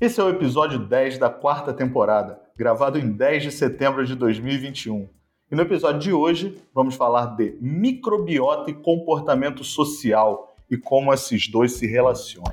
Esse 0.00 0.20
é 0.20 0.24
o 0.24 0.30
episódio 0.30 0.80
10 0.80 1.18
da 1.18 1.30
quarta 1.30 1.72
temporada, 1.72 2.40
gravado 2.56 2.98
em 2.98 3.12
10 3.12 3.44
de 3.44 3.52
setembro 3.52 4.04
de 4.04 4.16
2021. 4.16 5.08
E 5.54 5.56
no 5.56 5.62
episódio 5.62 6.00
de 6.00 6.12
hoje, 6.12 6.60
vamos 6.74 6.96
falar 6.96 7.36
de 7.36 7.56
microbiota 7.60 8.72
e 8.72 8.74
comportamento 8.74 9.62
social 9.62 10.56
e 10.68 10.76
como 10.76 11.14
esses 11.14 11.46
dois 11.46 11.74
se 11.74 11.86
relacionam. 11.86 12.52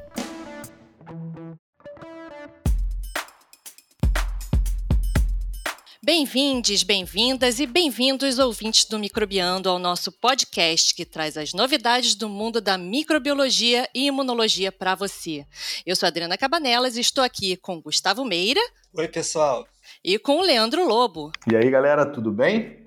Bem-vindes, 6.03 6.83
bem-vindas 6.83 7.59
e 7.59 7.65
bem-vindos 7.65 8.37
ouvintes 8.37 8.85
do 8.85 8.99
Microbiando 8.99 9.67
ao 9.67 9.79
nosso 9.79 10.11
podcast 10.11 10.93
que 10.93 11.03
traz 11.03 11.37
as 11.37 11.53
novidades 11.53 12.13
do 12.13 12.29
mundo 12.29 12.61
da 12.61 12.77
microbiologia 12.77 13.89
e 13.95 14.05
imunologia 14.05 14.71
para 14.71 14.93
você. 14.93 15.43
Eu 15.87 15.95
sou 15.95 16.05
Adriana 16.05 16.37
Cabanelas 16.37 16.97
e 16.97 16.99
estou 16.99 17.23
aqui 17.23 17.57
com 17.57 17.81
Gustavo 17.81 18.23
Meira. 18.23 18.61
Oi, 18.93 19.07
pessoal. 19.07 19.67
E 20.03 20.20
com 20.20 20.37
o 20.37 20.43
Leandro 20.43 20.87
Lobo. 20.87 21.31
E 21.51 21.55
aí, 21.55 21.67
galera, 21.71 22.05
tudo 22.05 22.31
bem? 22.31 22.80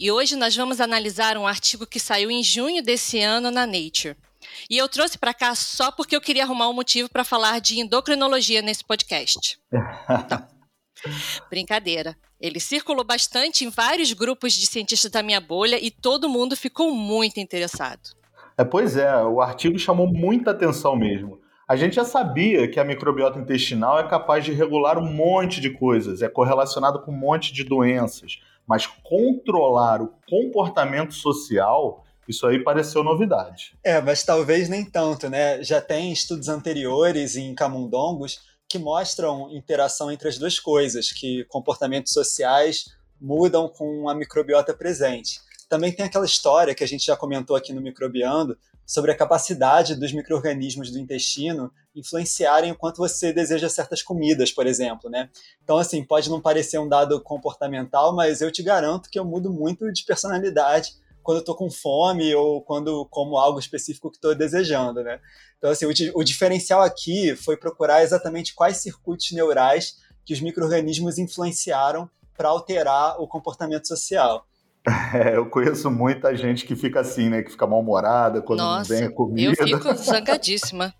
E 0.00 0.10
hoje 0.10 0.34
nós 0.34 0.56
vamos 0.56 0.80
analisar 0.80 1.36
um 1.36 1.46
artigo 1.46 1.86
que 1.86 2.00
saiu 2.00 2.30
em 2.30 2.42
junho 2.42 2.82
desse 2.82 3.20
ano 3.20 3.50
na 3.50 3.66
Nature. 3.66 4.16
E 4.70 4.78
eu 4.78 4.88
trouxe 4.88 5.18
para 5.18 5.34
cá 5.34 5.54
só 5.54 5.92
porque 5.92 6.16
eu 6.16 6.22
queria 6.22 6.44
arrumar 6.44 6.70
um 6.70 6.72
motivo 6.72 7.10
para 7.10 7.22
falar 7.22 7.60
de 7.60 7.78
endocrinologia 7.78 8.62
nesse 8.62 8.82
podcast. 8.82 9.60
Então, 11.02 11.12
brincadeira. 11.48 12.14
Ele 12.38 12.60
circulou 12.60 13.02
bastante 13.02 13.64
em 13.64 13.70
vários 13.70 14.12
grupos 14.12 14.52
de 14.52 14.66
cientistas 14.66 15.10
da 15.10 15.22
minha 15.22 15.40
bolha 15.40 15.82
e 15.82 15.90
todo 15.90 16.28
mundo 16.28 16.54
ficou 16.54 16.94
muito 16.94 17.40
interessado. 17.40 18.10
É, 18.58 18.64
pois 18.64 18.98
é, 18.98 19.16
o 19.24 19.40
artigo 19.40 19.78
chamou 19.78 20.06
muita 20.06 20.50
atenção 20.50 20.94
mesmo. 20.94 21.40
A 21.66 21.74
gente 21.76 21.96
já 21.96 22.04
sabia 22.04 22.68
que 22.68 22.78
a 22.78 22.84
microbiota 22.84 23.38
intestinal 23.38 23.98
é 23.98 24.06
capaz 24.06 24.44
de 24.44 24.52
regular 24.52 24.98
um 24.98 25.10
monte 25.10 25.58
de 25.58 25.70
coisas, 25.70 26.20
é 26.20 26.28
correlacionado 26.28 27.00
com 27.02 27.12
um 27.12 27.18
monte 27.18 27.50
de 27.50 27.64
doenças, 27.64 28.38
mas 28.70 28.86
controlar 28.86 30.00
o 30.00 30.14
comportamento 30.28 31.12
social, 31.12 32.04
isso 32.28 32.46
aí 32.46 32.62
pareceu 32.62 33.02
novidade. 33.02 33.76
É, 33.82 34.00
mas 34.00 34.22
talvez 34.22 34.68
nem 34.68 34.84
tanto, 34.84 35.28
né? 35.28 35.60
Já 35.60 35.80
tem 35.80 36.12
estudos 36.12 36.48
anteriores 36.48 37.34
em 37.34 37.52
camundongos 37.52 38.42
que 38.68 38.78
mostram 38.78 39.50
interação 39.50 40.08
entre 40.08 40.28
as 40.28 40.38
duas 40.38 40.60
coisas, 40.60 41.10
que 41.10 41.44
comportamentos 41.46 42.12
sociais 42.12 42.84
mudam 43.20 43.68
com 43.68 44.08
a 44.08 44.14
microbiota 44.14 44.72
presente. 44.72 45.40
Também 45.68 45.90
tem 45.90 46.06
aquela 46.06 46.24
história 46.24 46.72
que 46.72 46.84
a 46.84 46.88
gente 46.88 47.04
já 47.04 47.16
comentou 47.16 47.56
aqui 47.56 47.72
no 47.72 47.80
Microbiando 47.80 48.56
sobre 48.86 49.10
a 49.10 49.16
capacidade 49.16 49.96
dos 49.96 50.12
micro-organismos 50.12 50.92
do 50.92 50.98
intestino 51.00 51.72
influenciarem 51.94 52.72
o 52.72 52.76
quanto 52.76 52.98
você 52.98 53.32
deseja 53.32 53.68
certas 53.68 54.02
comidas, 54.02 54.52
por 54.52 54.66
exemplo, 54.66 55.10
né? 55.10 55.28
Então, 55.62 55.76
assim, 55.76 56.04
pode 56.04 56.30
não 56.30 56.40
parecer 56.40 56.78
um 56.78 56.88
dado 56.88 57.20
comportamental, 57.22 58.14
mas 58.14 58.40
eu 58.40 58.50
te 58.50 58.62
garanto 58.62 59.10
que 59.10 59.18
eu 59.18 59.24
mudo 59.24 59.52
muito 59.52 59.90
de 59.92 60.04
personalidade 60.04 60.92
quando 61.22 61.38
eu 61.38 61.44
tô 61.44 61.54
com 61.54 61.70
fome 61.70 62.34
ou 62.34 62.62
quando 62.62 63.06
como 63.10 63.36
algo 63.36 63.58
específico 63.58 64.10
que 64.10 64.16
estou 64.16 64.34
desejando, 64.34 65.02
né? 65.02 65.20
Então, 65.58 65.70
assim, 65.70 65.86
o, 65.86 65.90
o 66.14 66.24
diferencial 66.24 66.82
aqui 66.82 67.36
foi 67.36 67.56
procurar 67.56 68.02
exatamente 68.02 68.54
quais 68.54 68.78
circuitos 68.78 69.30
neurais 69.32 69.96
que 70.24 70.32
os 70.32 70.40
micro-organismos 70.40 71.18
influenciaram 71.18 72.08
para 72.36 72.48
alterar 72.48 73.20
o 73.20 73.28
comportamento 73.28 73.86
social. 73.86 74.46
É, 75.12 75.36
eu 75.36 75.44
conheço 75.50 75.90
muita 75.90 76.34
gente 76.34 76.64
que 76.64 76.74
fica 76.74 77.00
assim, 77.00 77.28
né? 77.28 77.42
Que 77.42 77.50
fica 77.50 77.66
mal-humorada 77.66 78.40
quando 78.40 78.60
Nossa, 78.60 78.92
não 78.92 78.98
vem 79.00 79.08
a 79.08 79.12
comida. 79.12 79.54
Eu 79.60 79.66
fico 79.66 79.92
zangadíssima. 79.98 80.94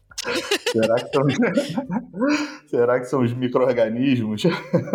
Será 0.73 0.95
que 0.97 1.09
são, 1.09 1.23
Será 2.69 3.01
que 3.01 3.05
são 3.07 3.23
os 3.23 3.33
micro-organismos? 3.33 4.43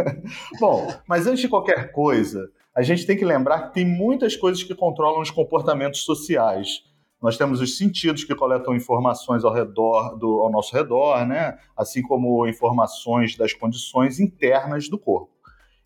Bom, 0.60 0.88
mas 1.08 1.26
antes 1.28 1.42
de 1.42 1.50
qualquer 1.50 1.92
coisa, 1.92 2.50
a 2.76 2.82
gente 2.82 3.06
tem 3.06 3.18
que 3.18 3.26
lembrar 3.26 3.68
que 3.68 3.74
tem 3.74 3.86
muitas 3.86 4.36
coisas 4.36 4.62
que 4.64 4.76
controlam 4.76 5.22
os 5.22 5.32
comportamentos 5.32 6.04
sociais. 6.04 6.84
Nós 7.22 7.38
temos 7.38 7.60
os 7.60 7.78
sentidos 7.78 8.24
que 8.24 8.36
coletam 8.36 8.76
informações 8.76 9.44
ao 9.44 9.54
redor 9.54 10.16
do, 10.16 10.42
ao 10.42 10.52
nosso 10.52 10.76
redor, 10.76 11.26
né? 11.26 11.58
assim 11.76 12.02
como 12.02 12.46
informações 12.48 13.36
das 13.36 13.54
condições 13.54 14.20
internas 14.20 14.88
do 14.88 15.00
corpo. 15.00 15.34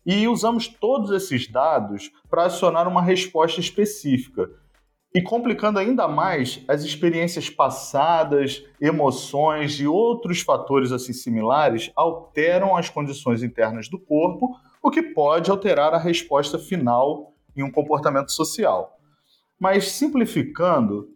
E 0.04 0.26
usamos 0.26 0.68
todos 0.68 1.10
esses 1.10 1.46
dados 1.46 2.10
para 2.28 2.44
acionar 2.46 2.88
uma 2.88 3.02
resposta 3.02 3.60
específica, 3.60 4.50
e 5.14 5.20
complicando 5.20 5.78
ainda 5.78 6.06
mais, 6.06 6.62
as 6.68 6.84
experiências 6.84 7.50
passadas, 7.50 8.64
emoções 8.80 9.80
e 9.80 9.86
outros 9.86 10.40
fatores 10.40 10.92
assim 10.92 11.12
similares 11.12 11.90
alteram 11.96 12.76
as 12.76 12.88
condições 12.88 13.42
internas 13.42 13.88
do 13.88 13.98
corpo, 13.98 14.56
o 14.80 14.90
que 14.90 15.02
pode 15.02 15.50
alterar 15.50 15.92
a 15.92 15.98
resposta 15.98 16.58
final 16.58 17.34
em 17.56 17.62
um 17.62 17.70
comportamento 17.70 18.30
social. 18.30 18.96
Mas 19.58 19.90
simplificando, 19.90 21.08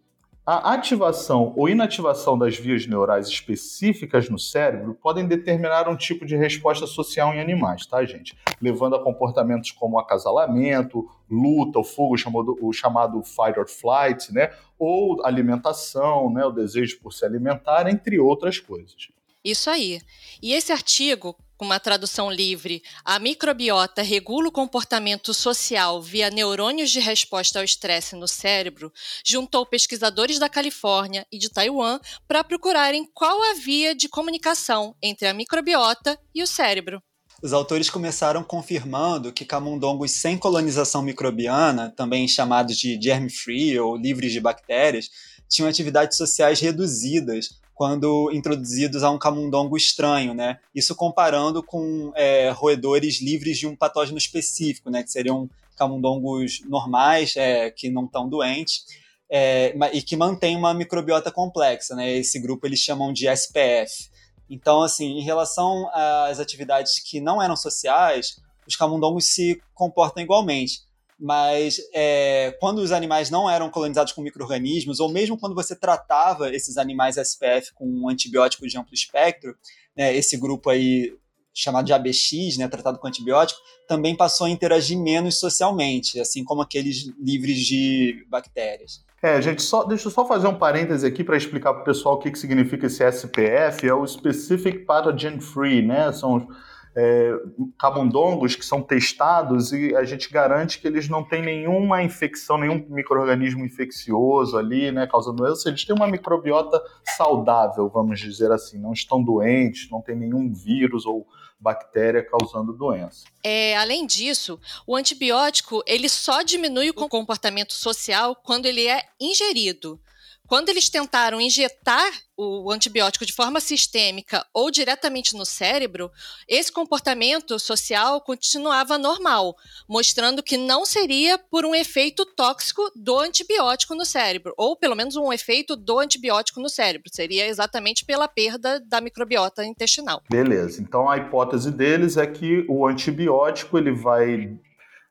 a 0.46 0.74
ativação 0.74 1.54
ou 1.56 1.70
inativação 1.70 2.36
das 2.36 2.54
vias 2.56 2.86
neurais 2.86 3.28
específicas 3.28 4.28
no 4.28 4.38
cérebro 4.38 4.94
podem 4.94 5.26
determinar 5.26 5.88
um 5.88 5.96
tipo 5.96 6.26
de 6.26 6.36
resposta 6.36 6.86
social 6.86 7.32
em 7.32 7.40
animais, 7.40 7.86
tá, 7.86 8.04
gente? 8.04 8.36
Levando 8.60 8.94
a 8.94 9.02
comportamentos 9.02 9.70
como 9.70 9.98
acasalamento, 9.98 11.08
luta, 11.30 11.78
o 11.78 11.84
fogo, 11.84 12.14
o 12.60 12.72
chamado 12.74 13.22
fight 13.22 13.58
or 13.58 13.66
flight, 13.66 14.34
né? 14.34 14.50
Ou 14.78 15.24
alimentação, 15.24 16.30
né? 16.30 16.44
O 16.44 16.52
desejo 16.52 17.00
por 17.00 17.14
se 17.14 17.24
alimentar, 17.24 17.88
entre 17.88 18.20
outras 18.20 18.58
coisas. 18.58 19.08
Isso 19.42 19.70
aí. 19.70 20.00
E 20.42 20.52
esse 20.52 20.72
artigo 20.72 21.34
com 21.56 21.64
uma 21.64 21.78
tradução 21.78 22.30
livre, 22.30 22.82
a 23.04 23.18
microbiota 23.18 24.02
regula 24.02 24.48
o 24.48 24.52
comportamento 24.52 25.32
social 25.32 26.02
via 26.02 26.30
neurônios 26.30 26.90
de 26.90 27.00
resposta 27.00 27.58
ao 27.58 27.64
estresse 27.64 28.16
no 28.16 28.26
cérebro, 28.26 28.92
juntou 29.24 29.64
pesquisadores 29.64 30.38
da 30.38 30.48
Califórnia 30.48 31.26
e 31.30 31.38
de 31.38 31.48
Taiwan 31.48 32.00
para 32.26 32.44
procurarem 32.44 33.08
qual 33.14 33.42
a 33.50 33.54
via 33.54 33.94
de 33.94 34.08
comunicação 34.08 34.94
entre 35.02 35.28
a 35.28 35.34
microbiota 35.34 36.18
e 36.34 36.42
o 36.42 36.46
cérebro. 36.46 37.02
Os 37.42 37.52
autores 37.52 37.90
começaram 37.90 38.42
confirmando 38.42 39.32
que 39.32 39.44
camundongos 39.44 40.12
sem 40.12 40.38
colonização 40.38 41.02
microbiana, 41.02 41.92
também 41.94 42.26
chamados 42.26 42.78
de 42.78 42.98
germ-free 42.98 43.78
ou 43.78 43.96
livres 43.96 44.32
de 44.32 44.40
bactérias, 44.40 45.10
tinham 45.48 45.68
atividades 45.68 46.16
sociais 46.16 46.60
reduzidas 46.60 47.60
quando 47.74 48.30
introduzidos 48.32 49.02
a 49.02 49.10
um 49.10 49.18
camundongo 49.18 49.76
estranho, 49.76 50.32
né? 50.32 50.60
Isso 50.74 50.94
comparando 50.94 51.62
com 51.62 52.12
é, 52.14 52.50
roedores 52.50 53.20
livres 53.20 53.58
de 53.58 53.66
um 53.66 53.74
patógeno 53.74 54.16
específico, 54.16 54.90
né? 54.90 55.02
Que 55.02 55.10
seriam 55.10 55.50
camundongos 55.76 56.60
normais, 56.68 57.34
é, 57.36 57.70
que 57.70 57.90
não 57.90 58.04
estão 58.04 58.28
doentes, 58.28 58.84
é, 59.28 59.74
e 59.92 60.00
que 60.00 60.16
mantêm 60.16 60.56
uma 60.56 60.72
microbiota 60.72 61.32
complexa, 61.32 61.96
né? 61.96 62.16
Esse 62.16 62.38
grupo 62.38 62.64
eles 62.64 62.78
chamam 62.78 63.12
de 63.12 63.26
SPF. 63.26 64.08
Então, 64.48 64.82
assim, 64.82 65.18
em 65.18 65.22
relação 65.22 65.90
às 65.92 66.38
atividades 66.38 67.00
que 67.00 67.20
não 67.20 67.42
eram 67.42 67.56
sociais, 67.56 68.40
os 68.68 68.76
camundongos 68.76 69.26
se 69.26 69.60
comportam 69.74 70.22
igualmente 70.22 70.83
mas 71.18 71.76
é, 71.94 72.56
quando 72.60 72.78
os 72.78 72.92
animais 72.92 73.30
não 73.30 73.48
eram 73.48 73.70
colonizados 73.70 74.12
com 74.12 74.22
micro-organismos, 74.22 75.00
ou 75.00 75.08
mesmo 75.08 75.38
quando 75.38 75.54
você 75.54 75.74
tratava 75.76 76.54
esses 76.54 76.76
animais 76.76 77.16
SPF 77.16 77.72
com 77.74 77.86
um 77.86 78.08
antibiótico 78.08 78.66
de 78.66 78.76
amplo 78.76 78.94
espectro, 78.94 79.56
né, 79.96 80.14
esse 80.14 80.36
grupo 80.36 80.70
aí 80.70 81.12
chamado 81.54 81.86
de 81.86 81.92
ABX, 81.92 82.56
né, 82.58 82.66
tratado 82.66 82.98
com 82.98 83.06
antibiótico, 83.06 83.60
também 83.86 84.16
passou 84.16 84.48
a 84.48 84.50
interagir 84.50 84.98
menos 84.98 85.38
socialmente, 85.38 86.18
assim 86.18 86.42
como 86.42 86.60
aqueles 86.60 87.04
livres 87.18 87.58
de 87.58 88.26
bactérias. 88.28 89.04
É, 89.22 89.40
gente, 89.40 89.62
só, 89.62 89.84
deixa 89.84 90.08
eu 90.08 90.10
só 90.10 90.26
fazer 90.26 90.48
um 90.48 90.58
parêntese 90.58 91.06
aqui 91.06 91.22
para 91.22 91.36
explicar 91.36 91.72
para 91.72 91.82
o 91.82 91.84
pessoal 91.84 92.16
o 92.16 92.18
que, 92.18 92.30
que 92.30 92.38
significa 92.38 92.86
esse 92.86 93.04
SPF, 93.04 93.86
é 93.86 93.94
o 93.94 94.06
Specific 94.06 94.80
Pathogen 94.80 95.40
Free, 95.40 95.80
né? 95.80 96.12
São 96.12 96.46
é, 96.96 97.32
camundongos 97.78 98.54
que 98.54 98.64
são 98.64 98.80
testados 98.80 99.72
e 99.72 99.94
a 99.96 100.04
gente 100.04 100.30
garante 100.30 100.78
que 100.78 100.86
eles 100.86 101.08
não 101.08 101.24
têm 101.24 101.42
nenhuma 101.42 102.02
infecção, 102.02 102.56
nenhum 102.56 102.86
microorganismo 102.88 103.64
infeccioso 103.64 104.56
ali, 104.56 104.92
né, 104.92 105.06
causando 105.06 105.38
doença. 105.38 105.68
Eles 105.68 105.84
têm 105.84 105.94
uma 105.94 106.06
microbiota 106.06 106.80
saudável, 107.04 107.88
vamos 107.88 108.20
dizer 108.20 108.52
assim, 108.52 108.78
não 108.78 108.92
estão 108.92 109.22
doentes, 109.22 109.90
não 109.90 110.00
tem 110.00 110.16
nenhum 110.16 110.52
vírus 110.52 111.04
ou 111.04 111.26
bactéria 111.58 112.22
causando 112.22 112.72
doença. 112.72 113.24
É, 113.42 113.76
além 113.76 114.06
disso, 114.06 114.60
o 114.86 114.94
antibiótico 114.94 115.82
ele 115.86 116.08
só 116.08 116.42
diminui 116.42 116.90
o 116.90 117.08
comportamento 117.08 117.72
social 117.72 118.36
quando 118.36 118.66
ele 118.66 118.86
é 118.86 119.02
ingerido. 119.20 119.98
Quando 120.46 120.68
eles 120.68 120.90
tentaram 120.90 121.40
injetar 121.40 122.12
o 122.36 122.70
antibiótico 122.70 123.24
de 123.24 123.32
forma 123.32 123.60
sistêmica 123.60 124.44
ou 124.52 124.70
diretamente 124.70 125.34
no 125.34 125.46
cérebro, 125.46 126.10
esse 126.46 126.70
comportamento 126.70 127.58
social 127.58 128.20
continuava 128.20 128.98
normal, 128.98 129.56
mostrando 129.88 130.42
que 130.42 130.58
não 130.58 130.84
seria 130.84 131.38
por 131.38 131.64
um 131.64 131.74
efeito 131.74 132.26
tóxico 132.26 132.82
do 132.94 133.18
antibiótico 133.18 133.94
no 133.94 134.04
cérebro, 134.04 134.52
ou 134.58 134.76
pelo 134.76 134.94
menos 134.94 135.16
um 135.16 135.32
efeito 135.32 135.74
do 135.76 135.98
antibiótico 135.98 136.60
no 136.60 136.68
cérebro, 136.68 137.08
seria 137.10 137.46
exatamente 137.46 138.04
pela 138.04 138.28
perda 138.28 138.78
da 138.80 139.00
microbiota 139.00 139.64
intestinal. 139.64 140.22
Beleza. 140.28 140.82
Então 140.82 141.08
a 141.08 141.16
hipótese 141.16 141.70
deles 141.70 142.18
é 142.18 142.26
que 142.26 142.66
o 142.68 142.86
antibiótico 142.86 143.78
ele 143.78 143.92
vai 143.92 144.58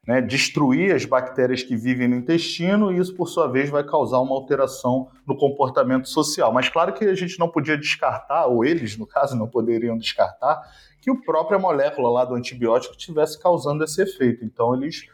né, 0.06 0.22
destruir 0.22 0.94
as 0.94 1.06
bactérias 1.06 1.64
que 1.64 1.76
vivem 1.76 2.10
no 2.10 2.16
intestino 2.16 2.92
e 2.92 2.98
isso, 2.98 3.16
por 3.16 3.28
sua 3.28 3.48
vez, 3.48 3.70
vai 3.70 3.84
causar 3.84 4.20
uma 4.20 4.36
alteração 4.36 5.08
no 5.26 5.36
comportamento 5.38 6.10
social. 6.10 6.52
Mas 6.52 6.68
claro 6.68 6.94
que 6.94 7.06
a 7.06 7.16
gente 7.16 7.40
não 7.40 7.48
podia 7.48 7.78
descartar, 7.78 8.48
ou 8.48 8.66
eles, 8.66 8.98
no 8.98 9.08
caso, 9.08 9.36
não 9.36 9.48
poderiam 9.48 9.98
descartar, 9.98 10.62
que 11.02 11.10
a 11.10 11.16
própria 11.16 11.58
molécula 11.58 12.10
lá 12.10 12.26
do 12.26 12.36
antibiótico 12.36 12.96
estivesse 12.96 13.42
causando 13.42 13.84
esse 13.84 14.02
efeito. 14.02 14.44
Então, 14.44 14.76
eles 14.76 15.06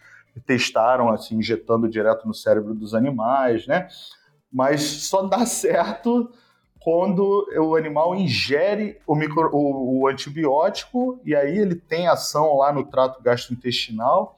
testaram, 0.45 1.09
assim, 1.09 1.36
injetando 1.36 1.88
direto 1.88 2.27
no 2.27 2.33
cérebro 2.33 2.74
dos 2.74 2.95
animais, 2.95 3.68
né? 3.68 3.88
Mas 4.51 4.81
só 4.81 5.24
dá 5.24 5.45
certo 5.45 6.31
quando 6.80 7.47
o 7.57 7.75
animal 7.75 8.15
ingere 8.15 8.97
o, 9.06 9.13
micro, 9.13 9.50
o, 9.53 10.01
o 10.01 10.07
antibiótico 10.07 11.19
e 11.25 11.36
aí 11.36 11.57
ele 11.57 11.75
tem 11.75 12.07
ação 12.07 12.57
lá 12.57 12.71
no 12.71 12.86
trato 12.86 13.21
gastrointestinal 13.21 14.38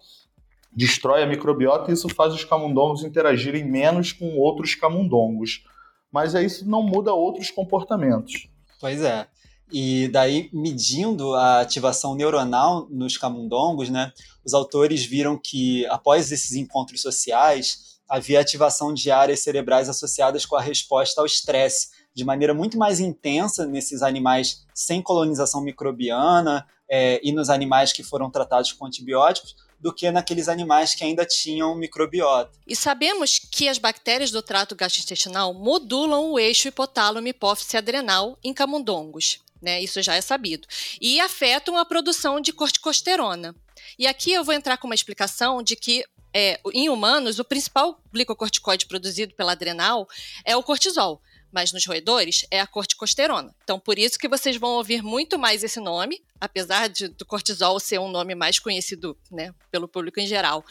destrói 0.72 1.24
a 1.24 1.28
microbiota 1.28 1.92
e 1.92 1.94
isso 1.94 2.10
faz 2.10 2.34
os 2.34 2.44
camundongos 2.44 3.04
interagirem 3.04 3.64
menos 3.64 4.12
com 4.12 4.38
outros 4.38 4.76
camundongos. 4.76 5.64
Mas 6.12 6.34
isso 6.34 6.68
não 6.68 6.82
muda 6.82 7.14
outros 7.14 7.50
comportamentos. 7.50 8.48
Pois 8.80 9.02
é. 9.02 9.28
E 9.72 10.10
daí, 10.10 10.50
medindo 10.52 11.34
a 11.34 11.62
ativação 11.62 12.14
neuronal 12.14 12.88
nos 12.90 13.18
camundongos, 13.18 13.90
né, 13.90 14.12
os 14.44 14.54
autores 14.54 15.06
viram 15.06 15.40
que, 15.42 15.86
após 15.88 16.30
esses 16.32 16.54
encontros 16.54 17.02
sociais, 17.02 17.92
havia 18.10 18.42
ativação 18.42 18.94
de 18.94 19.10
áreas 19.10 19.40
cerebrais 19.40 19.88
associadas 19.88 20.46
com 20.46 20.58
a 20.58 20.62
resposta 20.62 21.22
ao 21.22 21.26
estresse, 21.26 21.88
de 22.14 22.26
maneira 22.26 22.54
muito 22.54 22.78
mais 22.78 23.00
intensa 23.00 23.66
nesses 23.66 24.02
animais 24.02 24.66
sem 24.74 25.02
colonização 25.02 25.62
microbiana 25.62 26.68
é, 26.90 27.22
e 27.24 27.32
nos 27.32 27.50
animais 27.50 27.94
que 27.94 28.04
foram 28.04 28.30
tratados 28.30 28.74
com 28.74 28.86
antibióticos, 28.86 29.56
do 29.82 29.94
que 29.94 30.10
naqueles 30.12 30.48
animais 30.48 30.94
que 30.94 31.04
ainda 31.04 31.26
tinham 31.26 31.76
microbiota. 31.76 32.52
E 32.68 32.76
sabemos 32.76 33.40
que 33.40 33.68
as 33.68 33.78
bactérias 33.78 34.30
do 34.30 34.42
trato 34.42 34.76
gastrointestinal 34.76 35.54
modulam 35.54 36.32
o 36.32 36.40
eixo 36.40 36.68
hipotálamo 36.68 37.28
hipófise 37.28 37.76
adrenal 37.76 38.38
em 38.44 38.54
camundongos. 38.54 39.40
Né, 39.62 39.80
isso 39.80 40.02
já 40.02 40.16
é 40.16 40.22
sabido. 40.22 40.68
E 41.00 41.20
afetam 41.20 41.78
a 41.78 41.86
produção 41.86 42.42
de 42.42 42.52
corticosterona. 42.52 43.56
E 43.98 44.08
aqui 44.08 44.32
eu 44.32 44.44
vou 44.44 44.56
entrar 44.56 44.78
com 44.78 44.88
uma 44.88 44.96
explicação 44.96 45.62
de 45.62 45.76
que 45.76 46.04
é, 46.34 46.60
em 46.74 46.90
humanos, 46.90 47.40
o 47.40 47.44
principal 47.44 48.02
glicocorticoide 48.12 48.88
produzido 48.88 49.36
pela 49.36 49.52
adrenal 49.52 50.08
é 50.46 50.56
o 50.56 50.64
cortisol 50.64 51.22
mas 51.52 51.72
nos 51.72 51.86
roedores 51.86 52.46
é 52.50 52.60
a 52.60 52.68
corticosterona. 52.68 53.54
Então, 53.64 53.80
por 53.80 53.98
isso 53.98 54.18
que 54.18 54.28
vocês 54.28 54.58
vão 54.58 54.72
ouvir 54.72 55.02
muito 55.02 55.38
mais 55.38 55.64
esse 55.64 55.80
nome, 55.80 56.22
apesar 56.40 56.88
de, 56.88 57.08
do 57.08 57.26
cortisol 57.26 57.80
ser 57.80 58.00
um 58.00 58.10
nome 58.10 58.36
mais 58.36 58.60
conhecido 58.60 59.18
né, 59.32 59.54
pelo 59.70 59.88
público 59.88 60.20
em 60.20 60.28
geral, 60.28 60.64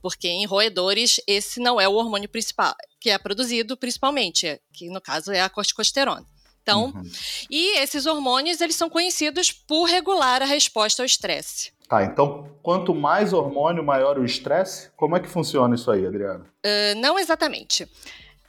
porque 0.00 0.28
em 0.28 0.46
roedores 0.46 1.20
esse 1.26 1.60
não 1.60 1.80
é 1.80 1.88
o 1.88 1.94
hormônio 1.94 2.28
principal 2.28 2.74
que 3.06 3.10
é 3.10 3.18
produzido 3.18 3.76
principalmente, 3.76 4.60
que 4.72 4.88
no 4.88 5.00
caso 5.00 5.30
é 5.30 5.40
a 5.40 5.48
corticosterona. 5.48 6.26
Então, 6.60 6.86
uhum. 6.86 7.02
e 7.48 7.78
esses 7.78 8.06
hormônios 8.06 8.60
eles 8.60 8.74
são 8.74 8.90
conhecidos 8.90 9.52
por 9.52 9.84
regular 9.84 10.42
a 10.42 10.44
resposta 10.44 11.02
ao 11.02 11.06
estresse. 11.06 11.72
Tá, 11.88 12.02
então 12.02 12.50
quanto 12.64 12.92
mais 12.92 13.32
hormônio, 13.32 13.84
maior 13.84 14.18
o 14.18 14.24
estresse? 14.24 14.90
Como 14.96 15.16
é 15.16 15.20
que 15.20 15.28
funciona 15.28 15.76
isso 15.76 15.88
aí, 15.88 16.04
Adriana? 16.04 16.44
Uh, 16.64 17.00
não 17.00 17.16
exatamente. 17.16 17.88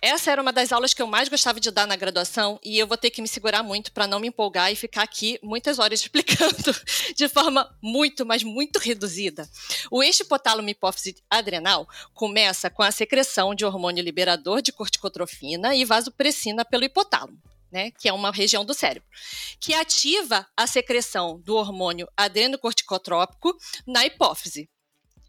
Essa 0.01 0.31
era 0.31 0.41
uma 0.41 0.53
das 0.53 0.71
aulas 0.71 0.93
que 0.93 1.01
eu 1.01 1.07
mais 1.07 1.27
gostava 1.27 1.59
de 1.59 1.71
dar 1.71 1.87
na 1.87 1.95
graduação 1.95 2.59
e 2.63 2.77
eu 2.77 2.85
vou 2.85 2.97
ter 2.97 3.09
que 3.09 3.21
me 3.21 3.27
segurar 3.27 3.63
muito 3.63 3.91
para 3.91 4.05
não 4.05 4.19
me 4.19 4.27
empolgar 4.27 4.71
e 4.71 4.75
ficar 4.75 5.01
aqui 5.01 5.39
muitas 5.41 5.79
horas 5.79 5.99
explicando 6.01 6.75
de 7.15 7.27
forma 7.27 7.75
muito, 7.81 8.25
mas 8.25 8.43
muito 8.43 8.77
reduzida. 8.77 9.49
O 9.89 10.03
eixo 10.03 10.23
hipotálamo 10.23 10.69
hipófise 10.69 11.15
adrenal 11.29 11.87
começa 12.13 12.69
com 12.69 12.83
a 12.83 12.91
secreção 12.91 13.55
de 13.55 13.65
hormônio 13.65 14.03
liberador 14.03 14.61
de 14.61 14.71
corticotrofina 14.71 15.75
e 15.75 15.83
vasopressina 15.83 16.63
pelo 16.63 16.83
hipotálamo. 16.83 17.37
Né, 17.69 17.91
que 17.91 18.07
é 18.07 18.13
uma 18.13 18.31
região 18.31 18.63
do 18.63 18.73
cérebro, 18.73 19.09
que 19.59 19.73
ativa 19.73 20.47
a 20.55 20.65
secreção 20.65 21.37
do 21.41 21.53
hormônio 21.53 22.07
adrenocorticotrópico 22.15 23.53
na 23.85 24.05
hipófise, 24.05 24.69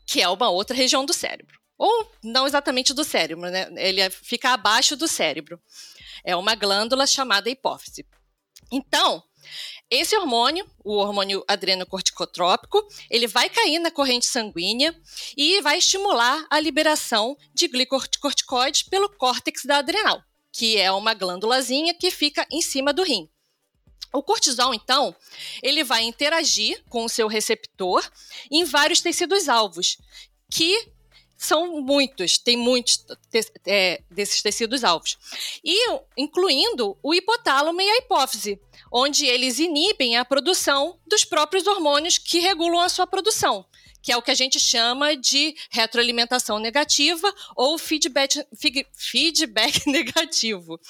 que 0.07 0.23
é 0.23 0.29
uma 0.29 0.49
outra 0.49 0.77
região 0.77 1.05
do 1.05 1.13
cérebro 1.13 1.58
ou 1.79 2.13
não 2.23 2.47
exatamente 2.47 2.93
do 2.93 3.05
cérebro, 3.05 3.49
né? 3.49 3.69
Ele 3.77 4.11
fica 4.11 4.51
abaixo 4.51 4.97
do 4.97 5.07
cérebro. 5.07 5.61
É 6.25 6.35
uma 6.35 6.55
glândula 6.57 7.07
chamada 7.07 7.49
hipófise. 7.49 8.05
Então, 8.71 9.23
esse 9.91 10.15
hormônio, 10.17 10.69
o 10.85 10.97
hormônio 10.97 11.43
adrenocorticotrópico, 11.49 12.87
ele 13.09 13.27
vai 13.27 13.49
cair 13.49 13.79
na 13.79 13.91
corrente 13.91 14.27
sanguínea 14.27 14.95
e 15.37 15.63
vai 15.63 15.79
estimular 15.79 16.47
a 16.51 16.61
liberação 16.61 17.37
de 17.55 17.69
glicocorticoides 17.69 18.83
pelo 18.83 19.09
córtex 19.09 19.65
da 19.65 19.79
adrenal, 19.79 20.23
que 20.53 20.77
é 20.77 20.93
uma 20.93 21.15
glândulazinha 21.15 21.95
que 21.95 22.11
fica 22.11 22.47
em 22.51 22.61
cima 22.61 22.93
do 22.93 23.03
rim. 23.03 23.31
O 24.13 24.23
cortisol, 24.23 24.75
então, 24.75 25.15
ele 25.63 25.85
vai 25.85 26.03
interagir 26.03 26.83
com 26.89 27.05
o 27.05 27.09
seu 27.09 27.29
receptor 27.29 28.03
em 28.51 28.65
vários 28.65 29.01
tecidos 29.01 29.49
alvos, 29.49 29.99
que 30.51 30.93
são 31.39 31.81
muitos, 31.81 32.37
tem 32.37 32.57
muitos 32.57 32.97
te 33.31 33.41
é, 33.65 34.03
desses 34.11 34.43
tecidos 34.43 34.83
alvos. 34.83 35.17
E 35.65 35.93
incluindo 36.17 36.99
o 37.01 37.15
hipotálamo 37.15 37.81
e 37.81 37.89
a 37.89 37.97
hipófise, 37.99 38.61
onde 38.93 39.25
eles 39.25 39.61
inibem 39.61 40.17
a 40.17 40.25
produção 40.25 40.99
dos 41.07 41.25
próprios 41.25 41.67
hormônios 41.69 42.19
que 42.19 42.41
regulam 42.41 42.81
a 42.81 42.89
sua 42.89 43.07
produção, 43.07 43.65
que 44.03 44.11
é 44.11 44.17
o 44.17 44.23
que 44.23 44.33
a 44.33 44.35
gente 44.35 44.59
chama 44.59 45.17
de 45.17 45.55
retroalimentação 45.71 46.59
negativa 46.59 47.33
ou 47.55 47.79
feedback, 47.79 48.45
feedback 48.93 49.87
negativo. 49.89 50.81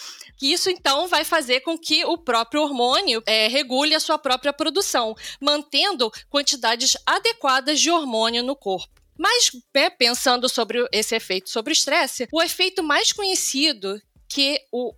Isso 0.40 0.70
então 0.70 1.08
vai 1.08 1.24
fazer 1.24 1.60
com 1.60 1.76
que 1.76 2.04
o 2.06 2.16
próprio 2.16 2.62
hormônio 2.62 3.22
é, 3.26 3.48
regule 3.48 3.94
a 3.94 4.00
sua 4.00 4.18
própria 4.18 4.52
produção, 4.52 5.14
mantendo 5.40 6.10
quantidades 6.30 6.96
adequadas 7.04 7.80
de 7.80 7.90
hormônio 7.90 8.42
no 8.42 8.56
corpo. 8.56 8.97
Mas, 9.18 9.50
né, 9.74 9.90
pensando 9.90 10.48
sobre 10.48 10.86
esse 10.92 11.14
efeito 11.14 11.50
sobre 11.50 11.72
o 11.72 11.74
estresse, 11.74 12.28
o 12.32 12.40
efeito 12.40 12.82
mais 12.82 13.12
conhecido 13.12 14.00
que, 14.28 14.60
o 14.70 14.94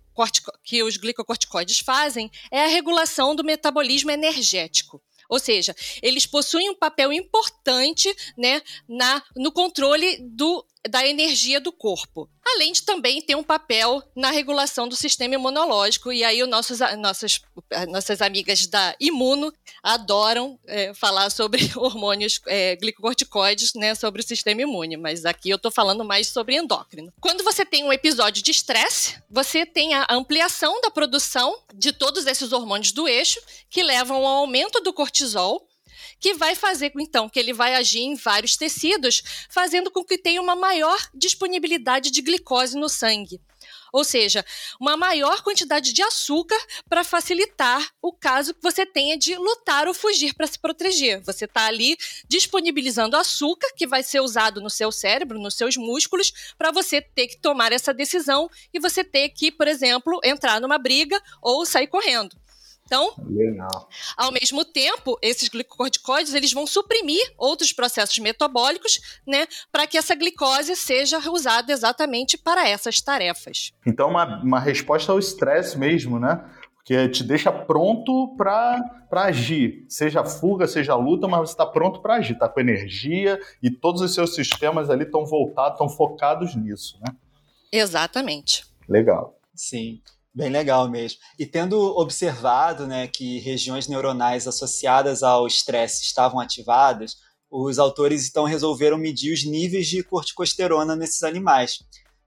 que 0.63 0.83
os 0.83 0.97
glicocorticoides 0.97 1.79
fazem 1.79 2.29
é 2.51 2.63
a 2.63 2.67
regulação 2.67 3.35
do 3.35 3.43
metabolismo 3.43 4.11
energético. 4.11 5.01
Ou 5.31 5.39
seja, 5.39 5.73
eles 6.01 6.25
possuem 6.25 6.69
um 6.69 6.75
papel 6.75 7.13
importante 7.13 8.13
né, 8.37 8.61
na, 8.87 9.23
no 9.33 9.49
controle 9.49 10.17
do, 10.19 10.65
da 10.89 11.05
energia 11.05 11.59
do 11.59 11.71
corpo 11.71 12.29
além 12.55 12.71
de 12.71 12.83
também 12.83 13.21
ter 13.21 13.35
um 13.35 13.43
papel 13.43 14.03
na 14.15 14.31
regulação 14.31 14.87
do 14.87 14.95
sistema 14.95 15.35
imunológico. 15.35 16.11
E 16.11 16.23
aí, 16.23 16.41
os 16.41 16.49
nossos, 16.49 16.79
nossas, 16.97 17.41
nossas 17.89 18.21
amigas 18.21 18.67
da 18.67 18.95
Imuno 18.99 19.53
adoram 19.81 20.59
é, 20.67 20.93
falar 20.93 21.29
sobre 21.29 21.71
hormônios 21.75 22.39
é, 22.47 22.75
glicocorticoides, 22.75 23.73
né, 23.73 23.95
sobre 23.95 24.21
o 24.21 24.27
sistema 24.27 24.61
imune, 24.61 24.97
mas 24.97 25.25
aqui 25.25 25.49
eu 25.49 25.55
estou 25.55 25.71
falando 25.71 26.03
mais 26.03 26.27
sobre 26.27 26.55
endócrino. 26.55 27.11
Quando 27.19 27.43
você 27.43 27.65
tem 27.65 27.83
um 27.83 27.93
episódio 27.93 28.43
de 28.43 28.51
estresse, 28.51 29.21
você 29.29 29.65
tem 29.65 29.93
a 29.93 30.07
ampliação 30.09 30.81
da 30.81 30.91
produção 30.91 31.57
de 31.73 31.91
todos 31.91 32.25
esses 32.25 32.51
hormônios 32.51 32.91
do 32.91 33.07
eixo, 33.07 33.39
que 33.69 33.83
levam 33.83 34.17
ao 34.17 34.39
aumento 34.39 34.81
do 34.81 34.93
cortisol, 34.93 35.65
que 36.21 36.35
vai 36.35 36.55
fazer 36.55 36.93
então 36.99 37.27
que 37.27 37.39
ele 37.39 37.51
vai 37.51 37.73
agir 37.73 38.01
em 38.01 38.15
vários 38.15 38.55
tecidos, 38.55 39.23
fazendo 39.49 39.89
com 39.89 40.05
que 40.05 40.19
tenha 40.19 40.39
uma 40.39 40.55
maior 40.55 40.99
disponibilidade 41.13 42.11
de 42.11 42.21
glicose 42.21 42.77
no 42.77 42.87
sangue. 42.87 43.41
ou 43.93 44.03
seja, 44.03 44.45
uma 44.79 44.95
maior 44.95 45.41
quantidade 45.43 45.91
de 45.91 46.01
açúcar 46.01 46.57
para 46.87 47.03
facilitar 47.03 47.85
o 48.01 48.13
caso 48.13 48.53
que 48.53 48.61
você 48.61 48.85
tenha 48.85 49.17
de 49.17 49.35
lutar 49.35 49.87
ou 49.87 49.93
fugir 49.93 50.33
para 50.33 50.47
se 50.47 50.57
proteger. 50.57 51.21
Você 51.21 51.43
está 51.45 51.65
ali 51.65 51.97
disponibilizando 52.27 53.17
açúcar 53.17 53.67
que 53.75 53.85
vai 53.85 54.01
ser 54.01 54.21
usado 54.21 54.61
no 54.61 54.69
seu 54.69 54.91
cérebro, 54.91 55.39
nos 55.39 55.55
seus 55.55 55.75
músculos, 55.75 56.31
para 56.57 56.71
você 56.71 57.01
ter 57.01 57.27
que 57.27 57.37
tomar 57.37 57.73
essa 57.73 57.93
decisão 57.93 58.49
e 58.73 58.79
você 58.79 59.03
ter 59.03 59.29
que, 59.29 59.51
por 59.51 59.67
exemplo, 59.67 60.21
entrar 60.23 60.61
numa 60.61 60.77
briga 60.77 61.21
ou 61.41 61.65
sair 61.65 61.87
correndo. 61.87 62.40
Então, 62.91 63.13
Legal. 63.25 63.87
ao 64.17 64.33
mesmo 64.33 64.65
tempo, 64.65 65.17
esses 65.21 65.47
glicocorticoides 65.47 66.33
eles 66.33 66.51
vão 66.51 66.67
suprimir 66.67 67.21
outros 67.37 67.71
processos 67.71 68.19
metabólicos, 68.19 68.99
né, 69.25 69.47
para 69.71 69.87
que 69.87 69.97
essa 69.97 70.13
glicose 70.13 70.75
seja 70.75 71.17
usada 71.31 71.71
exatamente 71.71 72.37
para 72.37 72.67
essas 72.67 72.99
tarefas. 72.99 73.71
Então, 73.87 74.09
uma, 74.09 74.43
uma 74.43 74.59
resposta 74.59 75.09
ao 75.09 75.19
estresse 75.19 75.79
mesmo, 75.79 76.19
né? 76.19 76.43
Porque 76.75 77.07
te 77.07 77.23
deixa 77.23 77.49
pronto 77.49 78.35
para 78.35 78.83
agir, 79.11 79.85
seja 79.87 80.25
fuga, 80.25 80.67
seja 80.67 80.93
luta, 80.93 81.29
mas 81.29 81.39
você 81.41 81.53
está 81.53 81.65
pronto 81.65 82.01
para 82.01 82.15
agir, 82.15 82.33
está 82.33 82.49
com 82.49 82.59
energia 82.59 83.39
e 83.63 83.71
todos 83.71 84.01
os 84.01 84.13
seus 84.13 84.35
sistemas 84.35 84.89
ali 84.89 85.03
estão 85.03 85.25
voltados, 85.25 85.73
estão 85.73 85.87
focados 85.87 86.55
nisso, 86.55 86.99
né? 86.99 87.15
Exatamente. 87.71 88.65
Legal. 88.89 89.39
Sim. 89.55 90.01
Bem 90.33 90.49
legal 90.49 90.89
mesmo. 90.89 91.19
E 91.37 91.45
tendo 91.45 91.77
observado 91.97 92.87
né, 92.87 93.07
que 93.07 93.39
regiões 93.39 93.87
neuronais 93.87 94.47
associadas 94.47 95.23
ao 95.23 95.45
estresse 95.45 96.03
estavam 96.03 96.39
ativadas, 96.39 97.17
os 97.49 97.77
autores 97.77 98.29
então 98.29 98.45
resolveram 98.45 98.97
medir 98.97 99.33
os 99.33 99.43
níveis 99.43 99.87
de 99.87 100.01
corticosterona 100.01 100.95
nesses 100.95 101.21
animais. 101.23 101.79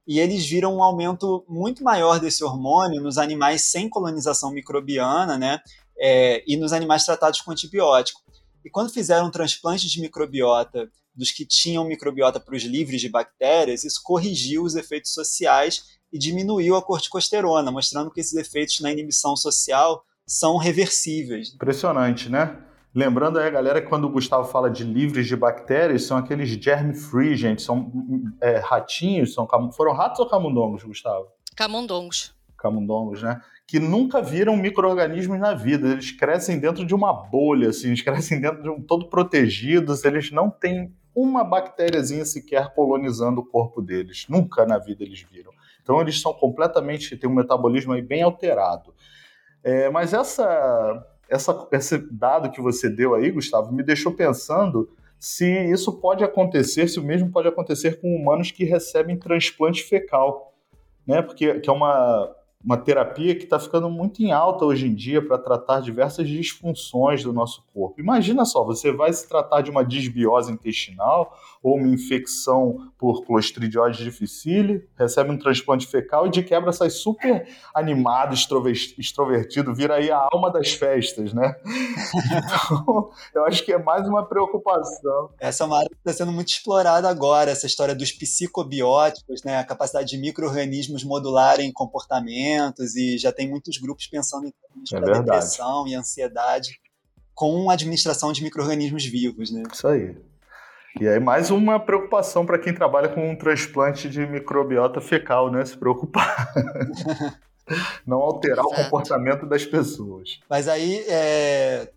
E 0.07 0.21
eles 0.21 0.47
viram 0.47 0.77
um 0.77 0.83
aumento 0.83 1.47
muito 1.49 1.83
maior 1.83 2.21
desse 2.21 2.45
hormônio 2.45 3.01
nos 3.01 3.17
animais 3.17 3.63
sem 3.63 3.89
colonização 3.89 4.53
microbiana 4.53 5.39
né, 5.39 5.61
é, 5.99 6.45
e 6.47 6.59
nos 6.59 6.75
animais 6.75 7.07
tratados 7.07 7.41
com 7.41 7.53
antibiótico. 7.53 8.21
E 8.63 8.69
quando 8.69 8.93
fizeram 8.93 9.29
um 9.29 9.31
transplante 9.31 9.89
de 9.89 10.01
microbiota 10.01 10.91
dos 11.15 11.31
que 11.31 11.47
tinham 11.47 11.87
microbiota 11.87 12.41
para 12.41 12.55
os 12.55 12.63
livres 12.63 13.01
de 13.01 13.09
bactérias, 13.09 13.85
isso 13.85 14.01
corrigiu 14.03 14.65
os 14.65 14.75
efeitos 14.75 15.13
sociais 15.13 15.85
e 16.13 16.19
diminuiu 16.19 16.77
a 16.77 16.83
corticosterona, 16.83 17.71
mostrando 17.71 18.11
que 18.11 18.21
esses 18.21 18.35
efeitos 18.35 18.81
na 18.81 18.93
inibição 18.93 19.37
social 19.37 20.05
são 20.27 20.57
reversíveis. 20.57 21.55
Impressionante, 21.55 22.29
né? 22.29 22.57
Lembrando 22.95 23.41
aí, 23.41 23.51
galera, 23.51 23.83
que 23.83 23.89
quando 23.89 24.05
o 24.05 24.09
Gustavo 24.09 24.49
fala 24.49 24.71
de 24.71 24.85
livres 24.85 25.27
de 25.27 25.35
bactérias, 25.35 26.05
são 26.05 26.17
aqueles 26.17 26.49
germ-free, 26.49 27.37
gente. 27.37 27.61
São 27.61 27.93
é, 28.41 28.59
ratinhos, 28.59 29.35
são, 29.35 29.49
foram 29.73 29.93
ratos 29.93 30.21
ou 30.21 30.29
camundongos, 30.29 30.85
Gustavo? 30.85 31.27
Camundongos. 31.57 32.33
Camundongos, 32.57 33.21
né? 33.21 33.41
Que 33.67 33.81
nunca 33.81 34.23
viram 34.23 34.57
micro-organismos 34.57 35.41
na 35.41 35.55
vida. 35.55 35.89
Eles 35.89 36.13
crescem 36.13 36.61
dentro 36.61 36.87
de 36.87 36.95
uma 36.95 37.13
bolha, 37.13 37.71
assim, 37.71 37.89
eles 37.89 38.03
crescem 38.03 38.41
dentro 38.41 38.63
de 38.63 38.71
um 38.71 38.81
todo 38.81 39.09
protegidos, 39.09 40.05
eles 40.05 40.31
não 40.31 40.49
têm 40.49 40.95
uma 41.15 41.45
bactériazinha 41.45 42.25
sequer 42.25 42.75
colonizando 42.75 43.41
o 43.41 43.47
corpo 43.47 43.81
deles. 43.81 44.27
Nunca 44.29 44.67
na 44.67 44.79
vida 44.79 45.05
eles 45.05 45.23
viram. 45.23 45.53
Então 45.83 46.01
eles 46.01 46.21
são 46.21 46.33
completamente, 46.33 47.17
têm 47.17 47.31
um 47.31 47.35
metabolismo 47.35 47.93
aí 47.93 48.03
bem 48.03 48.23
alterado. 48.23 48.95
É, 49.63 49.89
mas 49.91 50.13
essa, 50.13 51.07
essa, 51.29 51.69
esse 51.73 51.99
dado 52.11 52.51
que 52.51 52.61
você 52.61 52.89
deu 52.89 53.15
aí, 53.15 53.31
Gustavo, 53.31 53.73
me 53.73 53.83
deixou 53.83 54.13
pensando 54.13 54.91
se 55.19 55.47
isso 55.71 56.01
pode 56.01 56.23
acontecer, 56.23 56.89
se 56.89 56.99
o 56.99 57.03
mesmo 57.03 57.31
pode 57.31 57.49
acontecer 57.49 58.01
com 58.01 58.15
humanos 58.15 58.51
que 58.51 58.65
recebem 58.65 59.19
transplante 59.19 59.83
fecal, 59.83 60.53
né? 61.07 61.23
Porque 61.23 61.61
que 61.61 61.71
é 61.71 61.73
uma, 61.73 62.31
uma 62.65 62.79
terapia 62.79 63.35
que 63.35 63.45
está 63.45 63.61
ficando 63.61 63.91
muito 63.91 64.23
em 64.23 64.33
alta 64.33 64.65
hoje 64.65 64.87
em 64.87 64.95
dia 64.95 65.21
para 65.21 65.37
tratar 65.37 65.81
diversas 65.81 66.27
disfunções 66.27 67.23
do 67.23 67.31
nosso 67.31 67.63
corpo. 67.75 68.01
Imagina 68.01 68.47
só, 68.47 68.65
você 68.65 68.91
vai 68.91 69.13
se 69.13 69.29
tratar 69.29 69.61
de 69.61 69.71
uma 69.71 69.85
disbiose 69.85 70.51
intestinal 70.51 71.39
ou 71.63 71.77
uma 71.77 71.89
infecção 71.89 72.91
por 72.99 73.23
Clostridiose 73.25 74.03
difficile, 74.03 74.89
recebe 74.97 75.31
um 75.31 75.39
transplante 75.39 75.87
fecal 75.87 76.27
e 76.27 76.31
de 76.31 76.43
quebra 76.43 76.73
sai 76.73 76.89
super 76.89 77.47
animado, 77.75 78.35
extrovertido, 78.35 79.75
vira 79.75 79.97
aí 79.97 80.11
a 80.11 80.27
alma 80.33 80.51
das 80.51 80.73
festas, 80.73 81.35
né? 81.35 81.55
Então, 83.31 83.43
eu 83.43 83.45
acho 83.47 83.65
que 83.65 83.73
é 83.73 83.79
mais 83.79 84.09
uma 84.09 84.25
preocupação. 84.25 85.31
Essa 85.39 85.65
é 85.65 85.67
uma 85.67 85.79
área 85.79 85.89
que 85.89 85.97
está 85.97 86.13
sendo 86.13 86.33
muito 86.33 86.49
explorada 86.49 87.09
agora, 87.09 87.51
essa 87.51 87.67
história 87.67 87.95
dos 87.95 88.13
psicobióticos, 88.13 89.43
né? 89.43 89.59
A 89.59 89.65
capacidade 89.65 90.09
de 90.09 90.19
micro-organismos 90.19 91.05
modularem 91.05 91.73
comportamento 91.73 92.54
e 92.97 93.19
já 93.19 93.33
tem 93.33 93.49
muitos 93.49 93.79
grupos 93.79 94.07
pensando 94.07 94.47
em 94.47 94.53
é 94.93 95.01
depressão 95.01 95.87
e 95.87 95.95
ansiedade 95.95 96.81
com 97.35 97.69
a 97.71 97.75
administração 97.75 98.33
de 98.33 98.43
micro-organismos 98.43 99.05
vivos, 99.05 99.51
né? 99.51 99.63
Isso 99.73 99.87
aí. 99.89 100.17
E 101.01 101.09
aí 101.09 101.19
mais 101.19 101.51
uma 101.51 101.81
preocupação 101.81 102.47
para 102.47 102.59
quem 102.59 102.73
trabalha 102.73 103.09
com 103.09 103.31
um 103.31 103.37
transplante 103.37 104.09
de 104.09 104.25
microbiota 104.27 105.01
fecal, 105.01 105.51
né? 105.51 105.65
Se 105.65 105.77
preocupar. 105.77 106.53
Não 108.07 108.19
alterar 108.19 108.65
Exato. 108.65 108.81
o 108.81 108.85
comportamento 108.85 109.47
das 109.47 109.65
pessoas. 109.65 110.39
Mas 110.49 110.69
aí, 110.69 110.99
é... 111.09 111.91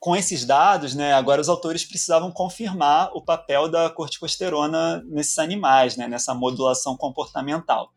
com 0.00 0.16
esses 0.16 0.44
dados, 0.44 0.94
né, 0.94 1.12
agora 1.12 1.40
os 1.40 1.48
autores 1.48 1.84
precisavam 1.84 2.32
confirmar 2.32 3.10
o 3.14 3.22
papel 3.22 3.70
da 3.70 3.90
corticosterona 3.90 5.02
nesses 5.06 5.38
animais, 5.38 5.96
né, 5.96 6.08
nessa 6.08 6.34
modulação 6.34 6.96
comportamental. 6.96 7.90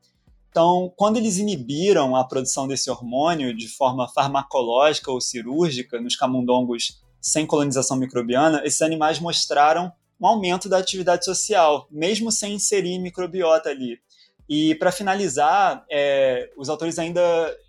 Então, 0.56 0.90
quando 0.96 1.18
eles 1.18 1.38
inibiram 1.38 2.16
a 2.16 2.24
produção 2.24 2.66
desse 2.66 2.90
hormônio 2.90 3.54
de 3.54 3.68
forma 3.68 4.08
farmacológica 4.08 5.12
ou 5.12 5.20
cirúrgica 5.20 6.00
nos 6.00 6.16
camundongos 6.16 7.04
sem 7.20 7.46
colonização 7.46 7.98
microbiana, 7.98 8.62
esses 8.64 8.82
animais 8.82 9.20
mostraram 9.20 9.92
um 10.18 10.26
aumento 10.26 10.70
da 10.70 10.78
atividade 10.78 11.26
social, 11.26 11.90
mesmo 11.92 12.32
sem 12.32 12.54
inserir 12.54 13.00
microbiota 13.00 13.68
ali. 13.68 14.00
E, 14.48 14.76
para 14.76 14.94
finalizar, 14.94 15.84
é, 15.92 16.50
os 16.56 16.70
autores 16.70 16.98
ainda 16.98 17.22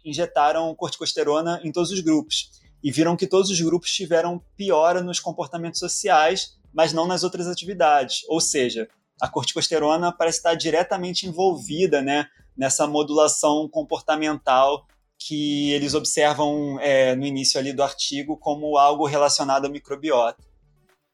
injetaram 0.04 0.72
corticosterona 0.76 1.60
em 1.64 1.72
todos 1.72 1.90
os 1.90 1.98
grupos 1.98 2.52
e 2.84 2.92
viram 2.92 3.16
que 3.16 3.26
todos 3.26 3.50
os 3.50 3.60
grupos 3.60 3.90
tiveram 3.90 4.40
piora 4.56 5.02
nos 5.02 5.18
comportamentos 5.18 5.80
sociais, 5.80 6.56
mas 6.72 6.92
não 6.92 7.08
nas 7.08 7.24
outras 7.24 7.48
atividades. 7.48 8.22
Ou 8.28 8.40
seja, 8.40 8.86
a 9.20 9.26
corticosterona 9.26 10.12
parece 10.12 10.38
estar 10.38 10.54
diretamente 10.54 11.26
envolvida 11.26 12.00
né, 12.00 12.28
nessa 12.56 12.86
modulação 12.86 13.68
comportamental 13.68 14.86
que 15.18 15.72
eles 15.72 15.94
observam 15.94 16.78
é, 16.80 17.16
no 17.16 17.24
início 17.24 17.58
ali 17.58 17.72
do 17.72 17.82
artigo 17.82 18.36
como 18.36 18.76
algo 18.76 19.06
relacionado 19.06 19.66
à 19.66 19.68
microbiota. 19.68 20.42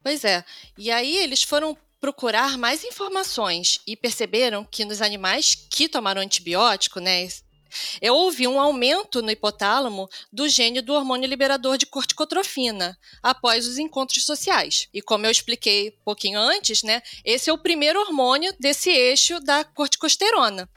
Pois 0.01 0.25
é. 0.25 0.43
E 0.77 0.91
aí 0.91 1.17
eles 1.17 1.43
foram 1.43 1.77
procurar 1.99 2.57
mais 2.57 2.83
informações 2.83 3.79
e 3.87 3.95
perceberam 3.95 4.65
que 4.65 4.83
nos 4.83 5.01
animais 5.01 5.55
que 5.55 5.87
tomaram 5.87 6.21
antibiótico, 6.21 6.99
né, 6.99 7.29
houve 8.11 8.45
um 8.45 8.59
aumento 8.59 9.21
no 9.21 9.31
hipotálamo 9.31 10.09
do 10.31 10.49
gene 10.49 10.81
do 10.81 10.93
hormônio 10.93 11.29
liberador 11.29 11.77
de 11.77 11.85
corticotrofina 11.85 12.97
após 13.21 13.65
os 13.65 13.77
encontros 13.77 14.25
sociais. 14.25 14.89
E 14.93 15.01
como 15.01 15.25
eu 15.25 15.31
expliquei 15.31 15.89
um 15.89 16.03
pouquinho 16.03 16.39
antes, 16.39 16.83
né, 16.83 17.01
esse 17.23 17.49
é 17.49 17.53
o 17.53 17.57
primeiro 17.57 18.01
hormônio 18.01 18.53
desse 18.59 18.89
eixo 18.89 19.39
da 19.39 19.63
corticosterona. 19.63 20.69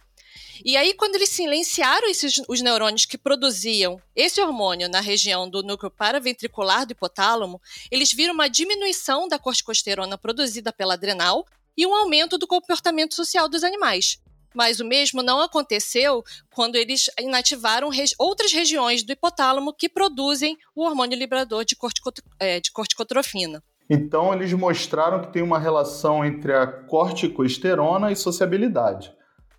E 0.64 0.76
aí, 0.76 0.94
quando 0.94 1.16
eles 1.16 1.30
silenciaram 1.30 2.08
esses, 2.08 2.40
os 2.48 2.60
neurônios 2.60 3.04
que 3.04 3.18
produziam 3.18 4.00
esse 4.14 4.40
hormônio 4.40 4.88
na 4.88 5.00
região 5.00 5.48
do 5.48 5.62
núcleo 5.62 5.90
paraventricular 5.90 6.86
do 6.86 6.92
hipotálamo, 6.92 7.60
eles 7.90 8.12
viram 8.12 8.34
uma 8.34 8.48
diminuição 8.48 9.28
da 9.28 9.38
corticosterona 9.38 10.16
produzida 10.16 10.72
pela 10.72 10.94
adrenal 10.94 11.46
e 11.76 11.86
um 11.86 11.94
aumento 11.94 12.38
do 12.38 12.46
comportamento 12.46 13.14
social 13.14 13.48
dos 13.48 13.62
animais. 13.62 14.18
Mas 14.54 14.80
o 14.80 14.86
mesmo 14.86 15.22
não 15.22 15.40
aconteceu 15.40 16.25
quando 16.54 16.76
eles 16.76 17.10
inativaram 17.20 17.90
regi 17.90 18.14
outras 18.18 18.52
regiões 18.52 19.02
do 19.02 19.12
hipotálamo 19.12 19.75
que 19.75 19.88
produzem 19.88 20.56
o 20.75 20.82
hormônio 20.82 21.18
liberador 21.18 21.64
de, 21.64 21.76
cortico 21.76 22.10
é, 22.40 22.58
de 22.58 22.72
corticotrofina. 22.72 23.62
Então, 23.88 24.32
eles 24.32 24.52
mostraram 24.52 25.20
que 25.20 25.32
tem 25.32 25.42
uma 25.42 25.58
relação 25.58 26.25
entre 26.25 26.52
a 26.54 26.66
corticosterona 26.66 28.10
e 28.10 28.16
sociabilidade. 28.16 29.15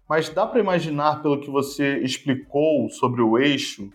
Mas 0.08 0.30
dá 0.30 0.46
para 0.46 0.60
imaginar, 0.60 1.22
pelo 1.22 1.40
que 1.40 1.50
você 1.50 1.98
explicou 1.98 2.90
sobre 2.90 3.22
o 3.22 3.38
eixo, 3.38 3.90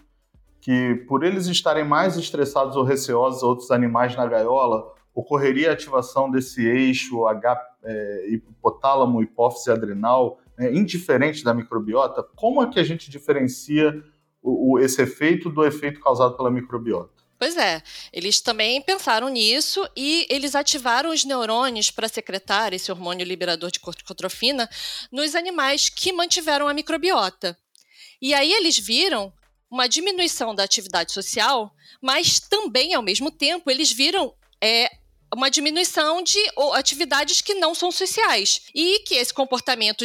que 0.60 0.94
por 1.08 1.24
eles 1.24 1.46
estarem 1.46 1.84
mais 1.84 2.16
estressados 2.16 2.76
ou 2.76 2.84
receosos 2.84 3.42
outros 3.42 3.70
animais 3.70 4.14
na 4.14 4.26
gaiola, 4.26 4.92
ocorreria 5.14 5.70
a 5.70 5.72
ativação 5.72 6.30
desse 6.30 6.64
eixo 6.64 7.26
H, 7.26 7.60
é, 7.82 8.26
hipotálamo, 8.30 9.22
hipófise 9.22 9.70
adrenal, 9.70 10.38
é, 10.58 10.72
indiferente 10.72 11.42
da 11.42 11.54
microbiota? 11.54 12.22
Como 12.36 12.62
é 12.62 12.68
que 12.68 12.78
a 12.78 12.84
gente 12.84 13.10
diferencia 13.10 14.02
o, 14.42 14.74
o, 14.74 14.78
esse 14.78 15.02
efeito 15.02 15.50
do 15.50 15.64
efeito 15.64 16.00
causado 16.00 16.36
pela 16.36 16.50
microbiota? 16.50 17.11
Pois 17.42 17.56
é, 17.56 17.82
eles 18.12 18.40
também 18.40 18.80
pensaram 18.80 19.28
nisso 19.28 19.84
e 19.96 20.28
eles 20.30 20.54
ativaram 20.54 21.10
os 21.10 21.24
neurônios 21.24 21.90
para 21.90 22.08
secretar 22.08 22.72
esse 22.72 22.92
hormônio 22.92 23.26
liberador 23.26 23.68
de 23.68 23.80
corticotrofina 23.80 24.70
nos 25.10 25.34
animais 25.34 25.88
que 25.88 26.12
mantiveram 26.12 26.68
a 26.68 26.72
microbiota. 26.72 27.58
E 28.20 28.32
aí 28.32 28.52
eles 28.52 28.78
viram 28.78 29.32
uma 29.68 29.88
diminuição 29.88 30.54
da 30.54 30.62
atividade 30.62 31.10
social, 31.10 31.74
mas 32.00 32.38
também, 32.38 32.94
ao 32.94 33.02
mesmo 33.02 33.28
tempo, 33.28 33.68
eles 33.72 33.90
viram 33.90 34.32
é, 34.62 34.88
uma 35.34 35.50
diminuição 35.50 36.22
de 36.22 36.38
atividades 36.74 37.40
que 37.40 37.54
não 37.54 37.74
são 37.74 37.90
sociais. 37.90 38.62
E 38.74 39.00
que 39.00 39.14
esse 39.14 39.32
comportamento 39.32 40.04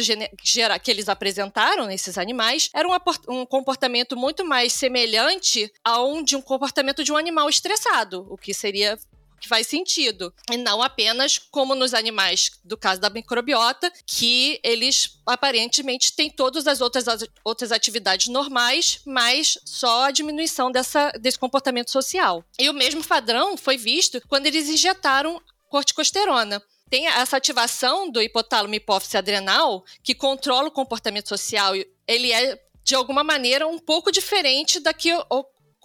que 0.78 0.90
eles 0.90 1.08
apresentaram 1.08 1.86
nesses 1.86 2.16
animais 2.16 2.70
era 2.74 2.88
um, 2.88 2.94
um 3.28 3.46
comportamento 3.46 4.16
muito 4.16 4.44
mais 4.44 4.72
semelhante 4.72 5.70
ao 5.84 6.22
de 6.22 6.36
um 6.36 6.42
comportamento 6.42 7.04
de 7.04 7.12
um 7.12 7.16
animal 7.16 7.48
estressado, 7.48 8.26
o 8.30 8.36
que 8.36 8.54
seria 8.54 8.98
que 9.40 9.48
faz 9.48 9.66
sentido. 9.66 10.32
E 10.50 10.56
não 10.56 10.82
apenas 10.82 11.38
como 11.38 11.74
nos 11.74 11.94
animais, 11.94 12.50
do 12.64 12.76
caso 12.76 13.00
da 13.00 13.10
microbiota, 13.10 13.92
que 14.06 14.60
eles 14.62 15.18
aparentemente 15.26 16.12
têm 16.12 16.30
todas 16.30 16.66
as 16.66 16.80
outras, 16.80 17.08
as 17.08 17.24
outras 17.44 17.72
atividades 17.72 18.28
normais, 18.28 19.00
mas 19.04 19.58
só 19.64 20.04
a 20.04 20.10
diminuição 20.10 20.70
dessa, 20.70 21.10
desse 21.12 21.38
comportamento 21.38 21.90
social. 21.90 22.44
E 22.58 22.68
o 22.68 22.74
mesmo 22.74 23.04
padrão 23.04 23.56
foi 23.56 23.76
visto 23.76 24.20
quando 24.28 24.46
eles 24.46 24.68
injetaram 24.68 25.40
corticosterona 25.68 26.62
tem 26.88 27.06
essa 27.06 27.36
ativação 27.36 28.10
do 28.10 28.20
hipotálamo 28.22 28.74
hipófise 28.74 29.16
adrenal 29.16 29.84
que 30.02 30.14
controla 30.14 30.68
o 30.68 30.72
comportamento 30.72 31.28
social. 31.28 31.74
Ele 32.06 32.32
é 32.32 32.58
de 32.82 32.94
alguma 32.94 33.22
maneira 33.22 33.66
um 33.66 33.78
pouco 33.78 34.10
diferente 34.10 34.80
da 34.80 34.94
que 34.94 35.10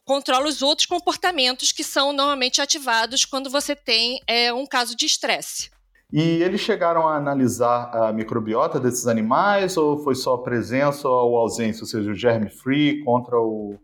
controla 0.06 0.48
os 0.48 0.62
outros 0.62 0.86
comportamentos 0.86 1.72
que 1.72 1.84
são 1.84 2.12
normalmente 2.12 2.62
ativados 2.62 3.26
quando 3.26 3.50
você 3.50 3.76
tem 3.76 4.20
é, 4.28 4.54
um 4.54 4.66
caso 4.66 4.96
de 4.96 5.06
estresse. 5.06 5.72
E 6.12 6.22
eles 6.44 6.62
chegaram 6.62 7.08
a 7.08 7.16
analisar 7.16 7.90
a 7.92 8.14
microbiota 8.14 8.80
desses 8.80 9.08
animais 9.08 9.76
ou 9.78 9.98
foi 10.04 10.14
só 10.14 10.36
a 10.36 10.44
presença 10.44 11.08
ou 11.08 11.38
ausência, 11.38 11.82
ou 11.82 11.88
seja, 11.88 12.12
o 12.12 12.16
germe 12.16 12.50
free 12.50 13.04
contra 13.04 13.40
o, 13.40 13.80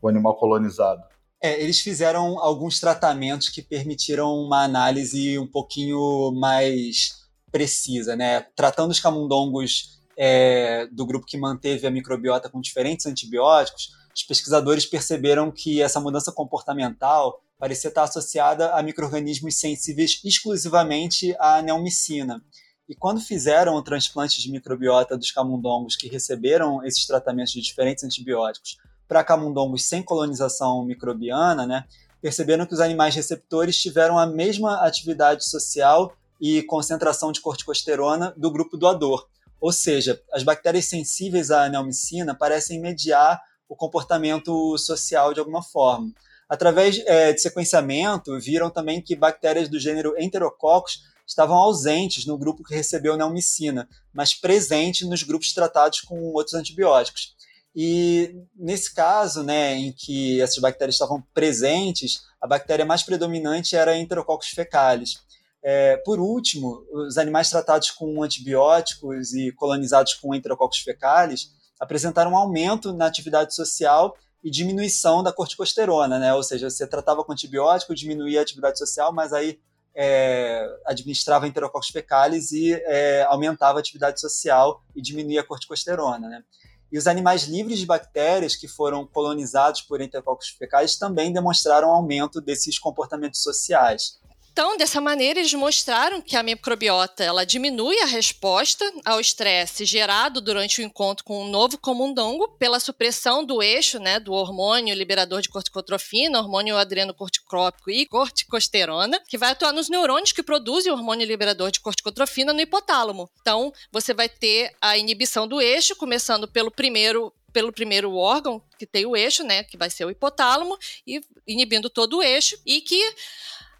o 0.00 0.08
animal 0.08 0.34
colonizado? 0.36 1.02
É, 1.42 1.60
eles 1.60 1.80
fizeram 1.80 2.38
alguns 2.38 2.80
tratamentos 2.80 3.48
que 3.48 3.60
permitiram 3.60 4.32
uma 4.32 4.64
análise 4.64 5.38
um 5.38 5.46
pouquinho 5.46 6.32
mais 6.32 7.20
precisa, 7.50 8.16
né? 8.16 8.46
Tratando 8.56 8.92
os 8.92 9.00
camundongos 9.00 10.00
é, 10.16 10.86
do 10.86 11.04
grupo 11.04 11.26
que 11.26 11.36
manteve 11.36 11.86
a 11.86 11.90
microbiota 11.90 12.48
com 12.48 12.60
diferentes 12.60 13.04
antibióticos, 13.04 13.90
os 14.14 14.22
pesquisadores 14.22 14.86
perceberam 14.86 15.50
que 15.50 15.80
essa 15.80 16.00
mudança 16.00 16.30
comportamental 16.30 17.40
parecia 17.58 17.88
estar 17.88 18.02
associada 18.02 18.74
a 18.74 18.82
micro-organismos 18.82 19.56
sensíveis 19.56 20.20
exclusivamente 20.24 21.34
à 21.38 21.62
neomicina. 21.62 22.42
E 22.88 22.94
quando 22.94 23.20
fizeram 23.20 23.74
o 23.74 23.82
transplante 23.82 24.40
de 24.40 24.50
microbiota 24.50 25.16
dos 25.16 25.30
camundongos 25.30 25.96
que 25.96 26.08
receberam 26.08 26.84
esses 26.84 27.06
tratamentos 27.06 27.52
de 27.52 27.60
diferentes 27.60 28.02
antibióticos 28.04 28.76
para 29.06 29.24
camundongos 29.24 29.84
sem 29.84 30.02
colonização 30.02 30.84
microbiana, 30.84 31.66
né, 31.66 31.84
perceberam 32.20 32.66
que 32.66 32.74
os 32.74 32.80
animais 32.80 33.14
receptores 33.14 33.80
tiveram 33.80 34.18
a 34.18 34.26
mesma 34.26 34.84
atividade 34.84 35.44
social 35.44 36.14
e 36.40 36.62
concentração 36.62 37.30
de 37.30 37.40
corticosterona 37.40 38.34
do 38.36 38.50
grupo 38.50 38.76
doador. 38.76 39.28
Ou 39.60 39.72
seja, 39.72 40.20
as 40.32 40.42
bactérias 40.42 40.86
sensíveis 40.86 41.52
à 41.52 41.68
neomicina 41.68 42.34
parecem 42.34 42.80
mediar 42.80 43.40
o 43.72 43.76
comportamento 43.76 44.76
social 44.76 45.32
de 45.32 45.40
alguma 45.40 45.62
forma. 45.62 46.12
Através 46.46 46.98
é, 47.06 47.32
de 47.32 47.40
sequenciamento, 47.40 48.38
viram 48.38 48.68
também 48.68 49.00
que 49.00 49.16
bactérias 49.16 49.66
do 49.66 49.80
gênero 49.80 50.14
Enterococcus 50.18 51.04
estavam 51.26 51.56
ausentes 51.56 52.26
no 52.26 52.36
grupo 52.36 52.62
que 52.62 52.74
recebeu 52.74 53.16
neomicina, 53.16 53.88
mas 54.12 54.34
presentes 54.34 55.08
nos 55.08 55.22
grupos 55.22 55.54
tratados 55.54 56.02
com 56.02 56.20
outros 56.34 56.52
antibióticos. 56.52 57.34
E 57.74 58.36
nesse 58.54 58.94
caso, 58.94 59.42
né, 59.42 59.74
em 59.74 59.90
que 59.90 60.38
essas 60.42 60.58
bactérias 60.58 60.96
estavam 60.96 61.22
presentes, 61.32 62.20
a 62.42 62.46
bactéria 62.46 62.84
mais 62.84 63.02
predominante 63.02 63.74
era 63.74 63.96
Enterococcus 63.96 64.48
fecalis. 64.48 65.22
É, 65.64 65.96
por 66.04 66.20
último, 66.20 66.84
os 66.92 67.16
animais 67.16 67.48
tratados 67.48 67.90
com 67.90 68.22
antibióticos 68.22 69.32
e 69.32 69.50
colonizados 69.52 70.12
com 70.12 70.34
Enterococcus 70.34 70.80
fecalis 70.80 71.61
apresentaram 71.82 72.30
um 72.30 72.36
aumento 72.36 72.92
na 72.92 73.06
atividade 73.06 73.52
social 73.56 74.16
e 74.42 74.48
diminuição 74.48 75.20
da 75.20 75.32
corticosterona, 75.32 76.16
né? 76.16 76.32
Ou 76.32 76.40
seja, 76.40 76.70
você 76.70 76.86
tratava 76.86 77.24
com 77.24 77.32
antibiótico, 77.32 77.92
diminuía 77.92 78.38
a 78.38 78.42
atividade 78.42 78.78
social, 78.78 79.12
mas 79.12 79.32
aí 79.32 79.58
é, 79.92 80.64
administrava 80.86 81.48
enterococcus 81.48 81.88
fecalis 81.88 82.52
e 82.52 82.72
é, 82.72 83.24
aumentava 83.24 83.78
a 83.78 83.80
atividade 83.80 84.20
social 84.20 84.80
e 84.94 85.02
diminuía 85.02 85.40
a 85.40 85.44
corticosterona, 85.44 86.28
né? 86.28 86.44
E 86.92 86.96
os 86.96 87.08
animais 87.08 87.44
livres 87.44 87.80
de 87.80 87.86
bactérias 87.86 88.54
que 88.54 88.68
foram 88.68 89.04
colonizados 89.04 89.82
por 89.82 90.00
enterococcus 90.00 90.50
fecais 90.50 90.96
também 90.96 91.32
demonstraram 91.32 91.90
aumento 91.90 92.40
desses 92.40 92.78
comportamentos 92.78 93.42
sociais. 93.42 94.20
Então, 94.52 94.76
dessa 94.76 95.00
maneira, 95.00 95.40
eles 95.40 95.54
mostraram 95.54 96.20
que 96.20 96.36
a 96.36 96.42
microbiota 96.42 97.24
ela 97.24 97.46
diminui 97.46 97.98
a 98.00 98.04
resposta 98.04 98.84
ao 99.02 99.18
estresse 99.18 99.86
gerado 99.86 100.42
durante 100.42 100.82
o 100.82 100.84
encontro 100.84 101.24
com 101.24 101.42
um 101.42 101.48
novo 101.48 101.78
comundongo 101.78 102.46
pela 102.58 102.78
supressão 102.78 103.42
do 103.42 103.62
eixo 103.62 103.98
né, 103.98 104.20
do 104.20 104.34
hormônio 104.34 104.94
liberador 104.94 105.40
de 105.40 105.48
corticotrofina, 105.48 106.38
hormônio 106.38 106.76
adrenocorticópico 106.76 107.90
e 107.90 108.04
corticosterona, 108.04 109.18
que 109.26 109.38
vai 109.38 109.52
atuar 109.52 109.72
nos 109.72 109.88
neurônios 109.88 110.32
que 110.32 110.42
produzem 110.42 110.92
o 110.92 110.96
hormônio 110.96 111.26
liberador 111.26 111.70
de 111.70 111.80
corticotrofina 111.80 112.52
no 112.52 112.60
hipotálamo. 112.60 113.30
Então, 113.40 113.72
você 113.90 114.12
vai 114.12 114.28
ter 114.28 114.70
a 114.82 114.98
inibição 114.98 115.48
do 115.48 115.62
eixo, 115.62 115.96
começando 115.96 116.46
pelo 116.46 116.70
primeiro 116.70 117.32
pelo 117.52 117.70
primeiro 117.70 118.14
órgão 118.14 118.62
que 118.78 118.86
tem 118.86 119.04
o 119.04 119.14
eixo, 119.14 119.44
né, 119.44 119.62
que 119.62 119.76
vai 119.76 119.90
ser 119.90 120.06
o 120.06 120.10
hipotálamo, 120.10 120.76
e 121.06 121.20
inibindo 121.46 121.90
todo 121.90 122.16
o 122.16 122.22
eixo, 122.22 122.58
e 122.64 122.80
que 122.80 123.14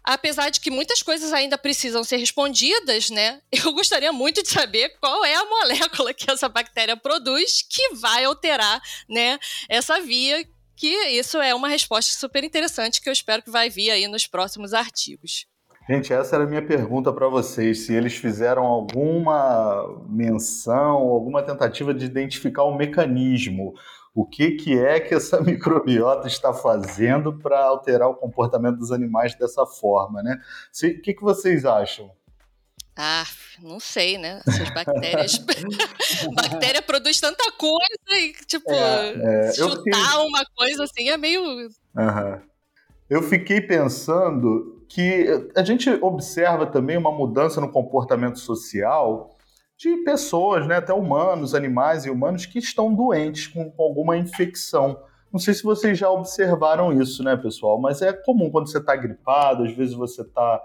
apesar 0.03 0.49
de 0.49 0.59
que 0.59 0.69
muitas 0.69 1.01
coisas 1.01 1.31
ainda 1.31 1.57
precisam 1.57 2.03
ser 2.03 2.17
respondidas, 2.17 3.09
né? 3.09 3.41
Eu 3.51 3.73
gostaria 3.73 4.11
muito 4.11 4.43
de 4.43 4.49
saber 4.49 4.89
qual 4.99 5.23
é 5.23 5.35
a 5.35 5.45
molécula 5.45 6.13
que 6.13 6.29
essa 6.29 6.49
bactéria 6.49 6.97
produz 6.97 7.61
que 7.61 7.95
vai 7.95 8.25
alterar, 8.25 8.81
né, 9.07 9.39
essa 9.69 9.99
via 10.01 10.45
que 10.75 10.87
isso 10.87 11.37
é 11.37 11.53
uma 11.53 11.67
resposta 11.67 12.11
super 12.11 12.43
interessante 12.43 13.01
que 13.01 13.07
eu 13.07 13.13
espero 13.13 13.43
que 13.43 13.51
vai 13.51 13.69
vir 13.69 13.91
aí 13.91 14.07
nos 14.07 14.25
próximos 14.25 14.73
artigos. 14.73 15.45
Gente, 15.87 16.13
essa 16.13 16.35
era 16.35 16.45
a 16.45 16.47
minha 16.47 16.65
pergunta 16.65 17.11
para 17.11 17.27
vocês: 17.27 17.85
se 17.85 17.93
eles 17.93 18.15
fizeram 18.15 18.63
alguma 18.63 20.03
menção, 20.09 20.97
alguma 20.97 21.43
tentativa 21.43 21.93
de 21.93 22.05
identificar 22.05 22.63
o 22.63 22.75
mecanismo 22.75 23.73
o 24.15 24.25
que, 24.25 24.51
que 24.51 24.77
é 24.77 24.99
que 24.99 25.13
essa 25.13 25.41
microbiota 25.41 26.27
está 26.27 26.53
fazendo 26.53 27.33
para 27.33 27.63
alterar 27.63 28.09
o 28.09 28.15
comportamento 28.15 28.77
dos 28.77 28.91
animais 28.91 29.35
dessa 29.35 29.65
forma, 29.65 30.21
né? 30.21 30.39
O 30.71 31.01
que, 31.01 31.13
que 31.13 31.21
vocês 31.21 31.65
acham? 31.65 32.11
Ah, 32.95 33.25
não 33.59 33.79
sei, 33.79 34.19
né? 34.19 34.39
Essas 34.47 34.69
bactérias. 34.69 35.39
Bactéria 36.35 36.81
produz 36.81 37.19
tanta 37.19 37.51
coisa 37.53 38.19
e, 38.19 38.33
tipo, 38.45 38.71
é, 38.71 39.47
é, 39.47 39.53
chutar 39.53 39.77
fiquei... 39.83 40.27
uma 40.27 40.45
coisa 40.55 40.83
assim 40.83 41.09
é 41.09 41.17
meio. 41.17 41.41
Uhum. 41.43 42.41
Eu 43.09 43.23
fiquei 43.23 43.61
pensando 43.61 44.85
que 44.87 45.27
a 45.55 45.63
gente 45.63 45.89
observa 45.89 46.67
também 46.67 46.95
uma 46.95 47.11
mudança 47.11 47.59
no 47.59 47.71
comportamento 47.71 48.37
social 48.37 49.32
de 49.83 49.97
pessoas, 49.97 50.65
né, 50.65 50.77
até 50.77 50.93
humanos, 50.93 51.53
animais 51.53 52.05
e 52.05 52.09
humanos, 52.09 52.45
que 52.45 52.57
estão 52.57 52.93
doentes 52.93 53.47
com, 53.47 53.73
alguma 53.77 54.15
infecção. 54.15 54.97
Não 55.31 55.37
sei 55.37 55.53
se 55.53 55.61
vocês 55.61 55.97
já 55.97 56.09
observaram 56.09 56.93
isso, 56.93 57.21
né, 57.21 57.35
pessoal? 57.35 57.77
Mas 57.77 58.01
é 58.01 58.13
comum 58.13 58.49
quando 58.49 58.71
você 58.71 58.77
está 58.77 58.95
gripado, 58.95 59.63
às 59.63 59.73
vezes 59.73 59.93
você 59.93 60.21
está 60.21 60.61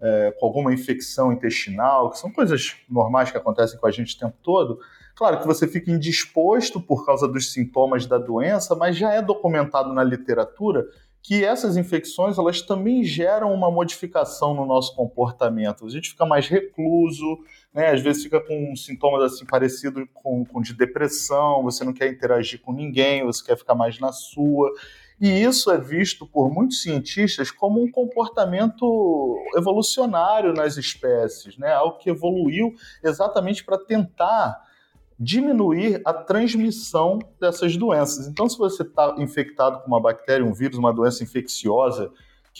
é, 0.00 0.36
com 0.38 0.46
alguma 0.46 0.72
infecção 0.72 1.32
intestinal, 1.32 2.10
que 2.10 2.18
são 2.18 2.30
coisas 2.30 2.76
normais 2.88 3.32
que 3.32 3.36
acontecem 3.36 3.76
com 3.76 3.88
a 3.88 3.90
gente 3.90 4.14
o 4.14 4.18
tempo 4.20 4.36
todo. 4.40 4.78
Claro 5.16 5.40
que 5.40 5.46
você 5.48 5.66
fica 5.66 5.90
indisposto 5.90 6.80
por 6.80 7.04
causa 7.04 7.26
dos 7.26 7.52
sintomas 7.52 8.06
da 8.06 8.18
doença, 8.18 8.76
mas 8.76 8.96
já 8.96 9.12
é 9.12 9.20
documentado 9.20 9.92
na 9.92 10.04
literatura 10.04 10.86
que 11.22 11.44
essas 11.44 11.76
infecções 11.76 12.38
elas 12.38 12.62
também 12.62 13.04
geram 13.04 13.52
uma 13.52 13.70
modificação 13.70 14.54
no 14.54 14.64
nosso 14.64 14.94
comportamento. 14.94 15.84
A 15.84 15.90
gente 15.90 16.10
fica 16.10 16.24
mais 16.24 16.48
recluso, 16.48 17.40
né? 17.72 17.90
às 17.90 18.00
vezes 18.00 18.22
fica 18.22 18.40
com 18.40 18.74
sintomas 18.76 19.32
assim 19.32 19.46
parecidos 19.46 20.06
com, 20.14 20.44
com 20.44 20.60
de 20.60 20.74
depressão, 20.74 21.62
você 21.62 21.84
não 21.84 21.92
quer 21.92 22.08
interagir 22.08 22.60
com 22.60 22.72
ninguém, 22.72 23.24
você 23.24 23.44
quer 23.44 23.56
ficar 23.56 23.74
mais 23.74 23.98
na 23.98 24.12
sua. 24.12 24.72
E 25.20 25.28
isso 25.28 25.70
é 25.70 25.78
visto 25.78 26.26
por 26.26 26.50
muitos 26.50 26.82
cientistas 26.82 27.50
como 27.50 27.82
um 27.82 27.90
comportamento 27.90 29.36
evolucionário 29.54 30.54
nas 30.54 30.76
espécies, 30.76 31.58
né? 31.58 31.72
algo 31.72 31.98
que 31.98 32.08
evoluiu 32.08 32.74
exatamente 33.04 33.62
para 33.62 33.78
tentar 33.78 34.70
diminuir 35.18 36.00
a 36.06 36.14
transmissão 36.14 37.18
dessas 37.38 37.76
doenças. 37.76 38.26
Então, 38.26 38.48
se 38.48 38.56
você 38.56 38.82
está 38.82 39.14
infectado 39.18 39.80
com 39.80 39.88
uma 39.88 40.00
bactéria, 40.00 40.44
um 40.46 40.54
vírus, 40.54 40.78
uma 40.78 40.94
doença 40.94 41.22
infecciosa 41.22 42.10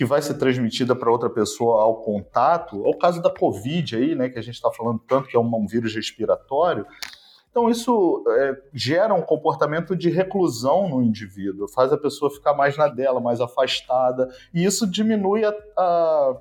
que 0.00 0.04
vai 0.06 0.22
ser 0.22 0.38
transmitida 0.38 0.96
para 0.96 1.12
outra 1.12 1.28
pessoa 1.28 1.82
ao 1.82 1.96
contato, 1.96 2.86
é 2.86 2.88
o 2.88 2.96
caso 2.96 3.20
da 3.20 3.28
Covid 3.28 3.96
aí, 3.96 4.14
né, 4.14 4.30
que 4.30 4.38
a 4.38 4.42
gente 4.42 4.54
está 4.54 4.72
falando 4.72 4.98
tanto 5.06 5.28
que 5.28 5.36
é 5.36 5.38
um, 5.38 5.66
vírus 5.66 5.94
respiratório. 5.94 6.86
Então, 7.50 7.68
isso 7.68 8.24
é, 8.26 8.56
gera 8.72 9.12
um 9.12 9.20
comportamento 9.20 9.94
de 9.94 10.08
reclusão 10.08 10.88
no 10.88 11.02
indivíduo, 11.02 11.68
faz 11.68 11.92
a 11.92 11.98
pessoa 11.98 12.30
ficar 12.30 12.54
mais 12.54 12.78
na 12.78 12.88
dela, 12.88 13.20
mais 13.20 13.42
afastada, 13.42 14.30
e 14.54 14.64
isso 14.64 14.86
diminui 14.86 15.44
a, 15.44 15.54
a 15.76 16.36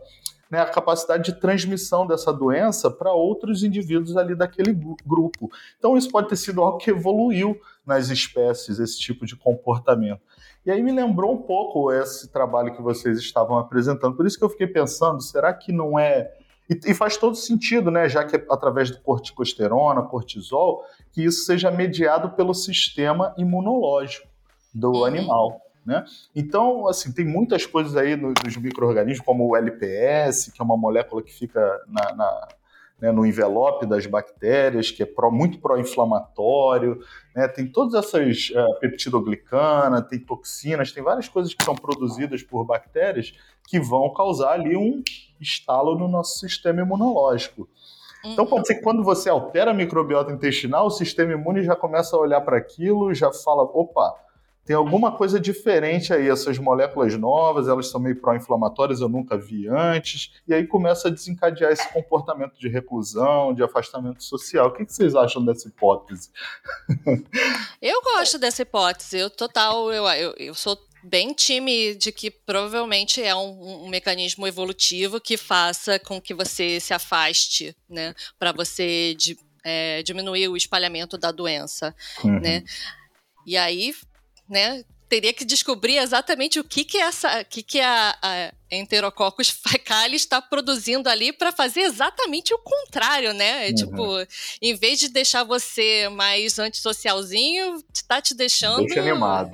né, 0.49 0.61
a 0.61 0.65
capacidade 0.65 1.25
de 1.25 1.37
transmissão 1.37 2.07
dessa 2.07 2.31
doença 2.31 2.89
para 2.89 3.11
outros 3.11 3.61
indivíduos 3.61 4.15
ali 4.15 4.35
daquele 4.35 4.73
grupo. 5.05 5.51
Então, 5.77 5.97
isso 5.97 6.09
pode 6.09 6.29
ter 6.29 6.37
sido 6.37 6.61
algo 6.61 6.77
que 6.77 6.91
evoluiu 6.91 7.59
nas 7.85 8.09
espécies, 8.09 8.79
esse 8.79 8.97
tipo 8.97 9.25
de 9.25 9.35
comportamento. 9.35 10.21
E 10.69 10.71
aí 10.71 10.83
me 10.83 10.91
lembrou 10.91 11.33
um 11.33 11.41
pouco 11.41 11.91
esse 11.91 12.27
trabalho 12.27 12.75
que 12.75 12.79
vocês 12.79 13.17
estavam 13.17 13.57
apresentando. 13.57 14.15
Por 14.15 14.27
isso 14.27 14.37
que 14.37 14.43
eu 14.43 14.49
fiquei 14.49 14.67
pensando, 14.67 15.19
será 15.19 15.51
que 15.51 15.71
não 15.71 15.97
é 15.97 16.31
e, 16.69 16.93
faz 16.93 17.17
todo 17.17 17.35
sentido, 17.35 17.89
né? 17.89 18.07
Já 18.07 18.23
que 18.23 18.35
é 18.35 18.45
através 18.51 18.91
do 18.91 19.01
corticosterona, 19.01 20.03
cortisol, 20.03 20.83
que 21.11 21.25
isso 21.25 21.43
seja 21.43 21.71
mediado 21.71 22.35
pelo 22.35 22.53
sistema 22.53 23.33
imunológico 23.35 24.27
do 24.71 24.91
uhum. 24.91 25.05
animal. 25.05 25.59
Né? 25.83 26.05
Então, 26.35 26.87
assim, 26.87 27.11
tem 27.11 27.25
muitas 27.25 27.65
coisas 27.65 27.97
aí 27.97 28.15
nos 28.15 28.55
micro-organismos, 28.55 29.25
como 29.25 29.47
o 29.47 29.55
LPS, 29.55 30.51
que 30.51 30.61
é 30.61 30.63
uma 30.63 30.77
molécula 30.77 31.23
que 31.23 31.33
fica 31.33 31.59
na, 31.87 32.13
na 32.13 32.47
né, 33.01 33.11
no 33.11 33.25
envelope 33.25 33.85
das 33.85 34.05
bactérias, 34.05 34.91
que 34.91 35.03
é 35.03 35.05
pró, 35.05 35.31
muito 35.31 35.59
pró-inflamatório, 35.59 36.99
né, 37.35 37.47
tem 37.47 37.67
todas 37.67 37.93
essas 37.93 38.49
uh, 38.49 38.79
peptidoglicana, 38.79 40.01
tem 40.01 40.19
toxinas, 40.19 40.91
tem 40.91 41.03
várias 41.03 41.27
coisas 41.27 41.53
que 41.53 41.63
são 41.63 41.75
produzidas 41.75 42.43
por 42.43 42.65
bactérias 42.65 43.33
que 43.67 43.79
vão 43.79 44.13
causar 44.13 44.53
ali 44.53 44.75
um 44.75 45.03
estalo 45.39 45.97
no 45.97 46.07
nosso 46.07 46.39
sistema 46.39 46.81
imunológico. 46.81 47.69
Então 48.25 48.45
pode 48.45 48.67
ser 48.67 48.75
que 48.75 48.81
quando 48.81 49.03
você 49.03 49.29
altera 49.29 49.71
a 49.71 49.73
microbiota 49.73 50.31
intestinal, 50.31 50.87
o 50.87 50.91
sistema 50.91 51.31
imune 51.31 51.63
já 51.63 51.75
começa 51.75 52.15
a 52.15 52.19
olhar 52.19 52.41
para 52.41 52.57
aquilo, 52.57 53.13
já 53.13 53.31
fala, 53.31 53.63
opa, 53.63 54.13
tem 54.69 54.75
alguma 54.75 55.11
coisa 55.11 55.39
diferente 55.39 56.13
aí, 56.13 56.29
essas 56.29 56.59
moléculas 56.59 57.17
novas, 57.17 57.67
elas 57.67 57.87
são 57.87 57.99
meio 57.99 58.21
pró-inflamatórias, 58.21 59.01
eu 59.01 59.09
nunca 59.09 59.35
vi 59.35 59.67
antes, 59.67 60.31
e 60.47 60.53
aí 60.53 60.67
começa 60.67 61.07
a 61.07 61.11
desencadear 61.11 61.71
esse 61.71 61.91
comportamento 61.91 62.53
de 62.59 62.69
reclusão, 62.69 63.51
de 63.51 63.63
afastamento 63.63 64.23
social. 64.23 64.67
O 64.67 64.71
que 64.71 64.85
vocês 64.85 65.15
acham 65.15 65.43
dessa 65.43 65.67
hipótese? 65.67 66.29
Eu 67.81 67.99
gosto 68.03 68.37
dessa 68.37 68.61
hipótese, 68.61 69.17
eu 69.17 69.29
total, 69.31 69.91
eu, 69.91 70.05
eu, 70.09 70.35
eu 70.37 70.53
sou 70.53 70.77
bem 71.03 71.33
time 71.33 71.95
de 71.95 72.11
que 72.11 72.29
provavelmente 72.29 73.23
é 73.23 73.33
um, 73.33 73.85
um, 73.85 73.89
mecanismo 73.89 74.45
evolutivo 74.45 75.19
que 75.19 75.37
faça 75.37 75.97
com 75.97 76.21
que 76.21 76.33
você 76.33 76.79
se 76.79 76.93
afaste, 76.93 77.75
né, 77.89 78.13
para 78.37 78.51
você 78.51 79.15
de, 79.15 79.35
é, 79.63 80.03
diminuir 80.03 80.47
o 80.49 80.57
espalhamento 80.57 81.17
da 81.17 81.31
doença, 81.31 81.95
uhum. 82.23 82.39
né. 82.39 82.63
E 83.47 83.57
aí 83.57 83.93
né? 84.49 84.83
Teria 85.07 85.33
que 85.33 85.43
descobrir 85.43 85.97
exatamente 85.97 86.59
o 86.59 86.63
que 86.63 86.83
que 86.83 86.97
essa, 86.97 87.43
que 87.43 87.63
que 87.63 87.79
a, 87.79 88.15
a 88.21 88.53
Enterococcus 88.71 89.49
faecalis 89.49 90.21
está 90.21 90.39
produzindo 90.39 91.09
ali 91.09 91.33
para 91.33 91.51
fazer 91.51 91.81
exatamente 91.81 92.53
o 92.53 92.59
contrário, 92.59 93.33
né? 93.33 93.69
Uhum. 93.69 93.75
Tipo, 93.75 94.27
em 94.61 94.75
vez 94.75 94.99
de 94.99 95.09
deixar 95.09 95.43
você 95.43 96.07
mais 96.09 96.59
antissocialzinho, 96.59 97.83
está 97.91 98.21
te 98.21 98.35
deixando. 98.35 98.85
Deixa 98.85 99.01
animado. 99.01 99.51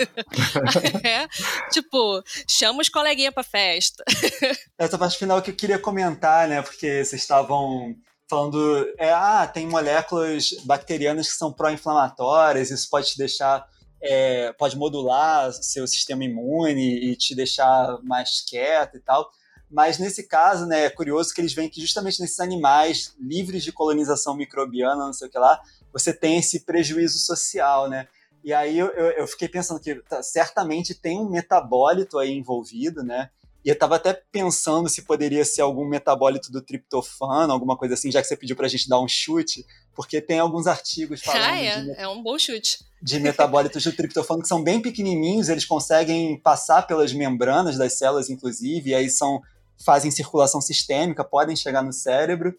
é, 1.04 1.26
tipo, 1.72 2.22
chama 2.50 2.82
os 2.82 2.90
coleguinhas 2.90 3.34
para 3.34 3.44
festa. 3.44 4.04
Essa 4.78 4.98
parte 4.98 5.18
final 5.18 5.42
que 5.42 5.52
eu 5.52 5.56
queria 5.56 5.80
comentar, 5.80 6.50
né? 6.50 6.62
Porque 6.62 7.06
vocês 7.06 7.22
estavam 7.22 7.96
falando, 8.30 8.94
é, 8.98 9.12
ah, 9.12 9.48
tem 9.48 9.68
moléculas 9.68 10.52
bacterianas 10.64 11.28
que 11.30 11.38
são 11.38 11.54
pró-inflamatórias, 11.54 12.72
isso 12.72 12.90
pode 12.90 13.12
te 13.12 13.18
deixar 13.18 13.66
é, 14.06 14.54
pode 14.54 14.78
modular 14.78 15.52
seu 15.52 15.88
sistema 15.88 16.24
imune 16.24 17.12
e 17.12 17.16
te 17.16 17.34
deixar 17.34 18.00
mais 18.04 18.42
quieto 18.42 18.98
e 18.98 19.00
tal. 19.00 19.30
Mas 19.70 19.98
nesse 19.98 20.28
caso, 20.28 20.66
né, 20.66 20.86
é 20.86 20.90
curioso 20.90 21.34
que 21.34 21.42
eles 21.42 21.54
veem 21.54 21.70
que 21.70 21.82
justamente 21.82 22.22
nesses 22.22 22.40
animais 22.40 23.16
livres 23.20 23.64
de 23.64 23.72
colonização 23.72 24.36
microbiana, 24.36 25.06
não 25.06 25.14
sei 25.14 25.28
o 25.28 25.32
que 25.32 25.40
lá, 25.40 25.60
você 25.92 26.14
tem 26.14 26.38
esse 26.38 26.62
prejuízo 26.62 27.18
social, 27.18 27.90
né? 27.90 28.08
E 28.44 28.54
aí 28.54 28.78
eu, 28.78 28.88
eu, 28.90 29.26
fiquei 29.28 29.50
pensando 29.50 29.80
que 29.80 29.96
tá, 30.04 30.22
certamente 30.22 30.94
tem 30.94 31.20
um 31.20 31.30
metabólito 31.30 32.20
aí 32.20 32.32
envolvido, 32.32 33.04
né? 33.04 33.32
E 33.66 33.70
eu 33.70 33.74
estava 33.74 33.96
até 33.96 34.14
pensando 34.32 34.88
se 34.88 35.02
poderia 35.02 35.44
ser 35.44 35.64
algum 35.64 35.88
metabólito 35.88 36.52
do 36.52 36.62
triptofano, 36.62 37.52
alguma 37.52 37.76
coisa 37.76 37.96
assim, 37.96 38.12
já 38.12 38.22
que 38.22 38.28
você 38.28 38.38
pediu 38.38 38.56
para 38.56 38.68
a 38.68 38.70
gente 38.70 38.88
dar 38.88 39.00
um 39.00 39.08
chute, 39.08 39.66
porque 39.96 40.22
tem 40.22 40.38
alguns 40.38 40.68
artigos 40.68 41.22
falando. 41.26 41.44
Ah, 41.44 41.58
é, 41.58 41.82
de, 41.82 41.92
é 41.98 42.08
um 42.08 42.22
bom 42.22 42.38
chute. 42.38 42.86
De 43.02 43.20
metabólitos 43.20 43.84
do 43.84 43.92
triptofano 43.92 44.44
que 44.44 44.48
são 44.48 44.64
bem 44.64 44.80
pequenininhos, 44.80 45.50
eles 45.50 45.66
conseguem 45.66 46.40
passar 46.40 46.84
pelas 46.84 47.12
membranas 47.12 47.76
das 47.76 47.94
células, 47.94 48.30
inclusive, 48.30 48.92
e 48.92 48.94
aí 48.94 49.10
são 49.10 49.42
fazem 49.84 50.12
circulação 50.12 50.62
sistêmica, 50.62 51.24
podem 51.24 51.56
chegar 51.56 51.82
no 51.82 51.92
cérebro. 51.92 52.56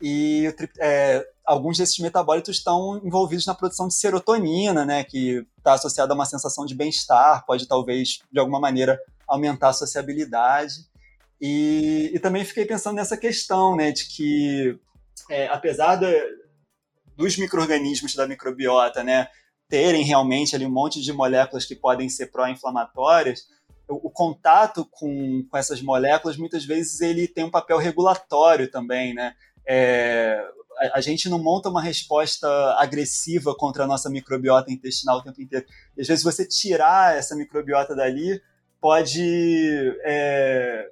E 0.00 0.54
é, 0.78 1.26
alguns 1.44 1.78
desses 1.78 1.98
metabólitos 1.98 2.58
estão 2.58 3.00
envolvidos 3.02 3.46
na 3.46 3.54
produção 3.54 3.88
de 3.88 3.94
serotonina, 3.94 4.84
né, 4.84 5.04
que 5.04 5.44
está 5.58 5.72
associada 5.74 6.12
a 6.12 6.14
uma 6.14 6.26
sensação 6.26 6.64
de 6.64 6.74
bem-estar, 6.74 7.44
pode 7.46 7.66
talvez, 7.66 8.20
de 8.30 8.38
alguma 8.38 8.60
maneira, 8.60 8.98
aumentar 9.30 9.68
a 9.68 9.72
sociabilidade. 9.72 10.74
E, 11.40 12.10
e 12.12 12.18
também 12.18 12.44
fiquei 12.44 12.66
pensando 12.66 12.96
nessa 12.96 13.16
questão, 13.16 13.74
né, 13.74 13.92
de 13.92 14.06
que, 14.06 14.78
é, 15.30 15.46
apesar 15.48 15.98
dos 17.16 17.38
micro-organismos 17.38 18.14
da 18.14 18.26
microbiota, 18.26 19.02
né, 19.02 19.28
terem 19.68 20.04
realmente 20.04 20.54
ali 20.54 20.66
um 20.66 20.70
monte 20.70 21.00
de 21.00 21.12
moléculas 21.12 21.64
que 21.64 21.76
podem 21.76 22.08
ser 22.08 22.26
pró-inflamatórias, 22.26 23.46
o, 23.88 24.08
o, 24.08 24.10
contato 24.10 24.84
com, 24.90 25.44
com 25.48 25.56
essas 25.56 25.80
moléculas, 25.80 26.36
muitas 26.36 26.64
vezes, 26.64 27.00
ele 27.00 27.26
tem 27.26 27.44
um 27.44 27.50
papel 27.50 27.78
regulatório 27.78 28.70
também, 28.70 29.14
né? 29.14 29.34
É, 29.66 30.42
a, 30.78 30.98
a, 30.98 31.00
gente 31.00 31.28
não 31.28 31.38
monta 31.38 31.68
uma 31.68 31.82
resposta 31.82 32.48
agressiva 32.78 33.54
contra 33.54 33.84
a 33.84 33.86
nossa 33.86 34.08
microbiota 34.08 34.72
intestinal 34.72 35.18
o 35.18 35.22
tempo 35.22 35.40
inteiro. 35.42 35.66
E, 35.96 36.00
às 36.00 36.08
vezes, 36.08 36.24
você 36.24 36.46
tirar 36.46 37.16
essa 37.16 37.36
microbiota 37.36 37.94
dali, 37.94 38.40
pode. 38.80 39.20
É, 40.02 40.90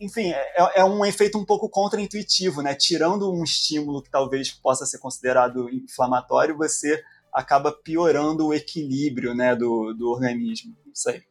enfim, 0.00 0.30
é, 0.30 0.80
é, 0.80 0.84
um 0.84 1.04
efeito 1.04 1.38
um 1.38 1.44
pouco 1.44 1.68
contraintuitivo, 1.68 2.62
né? 2.62 2.74
Tirando 2.74 3.32
um 3.32 3.44
estímulo 3.44 4.02
que 4.02 4.10
talvez 4.10 4.50
possa 4.50 4.86
ser 4.86 4.98
considerado 4.98 5.68
inflamatório, 5.68 6.56
você 6.56 7.02
acaba 7.32 7.70
piorando 7.72 8.46
o 8.46 8.54
equilíbrio 8.54 9.34
né, 9.34 9.54
do, 9.54 9.92
do 9.92 10.10
organismo. 10.10 10.76
Não 10.86 10.94
sei. 10.94 11.22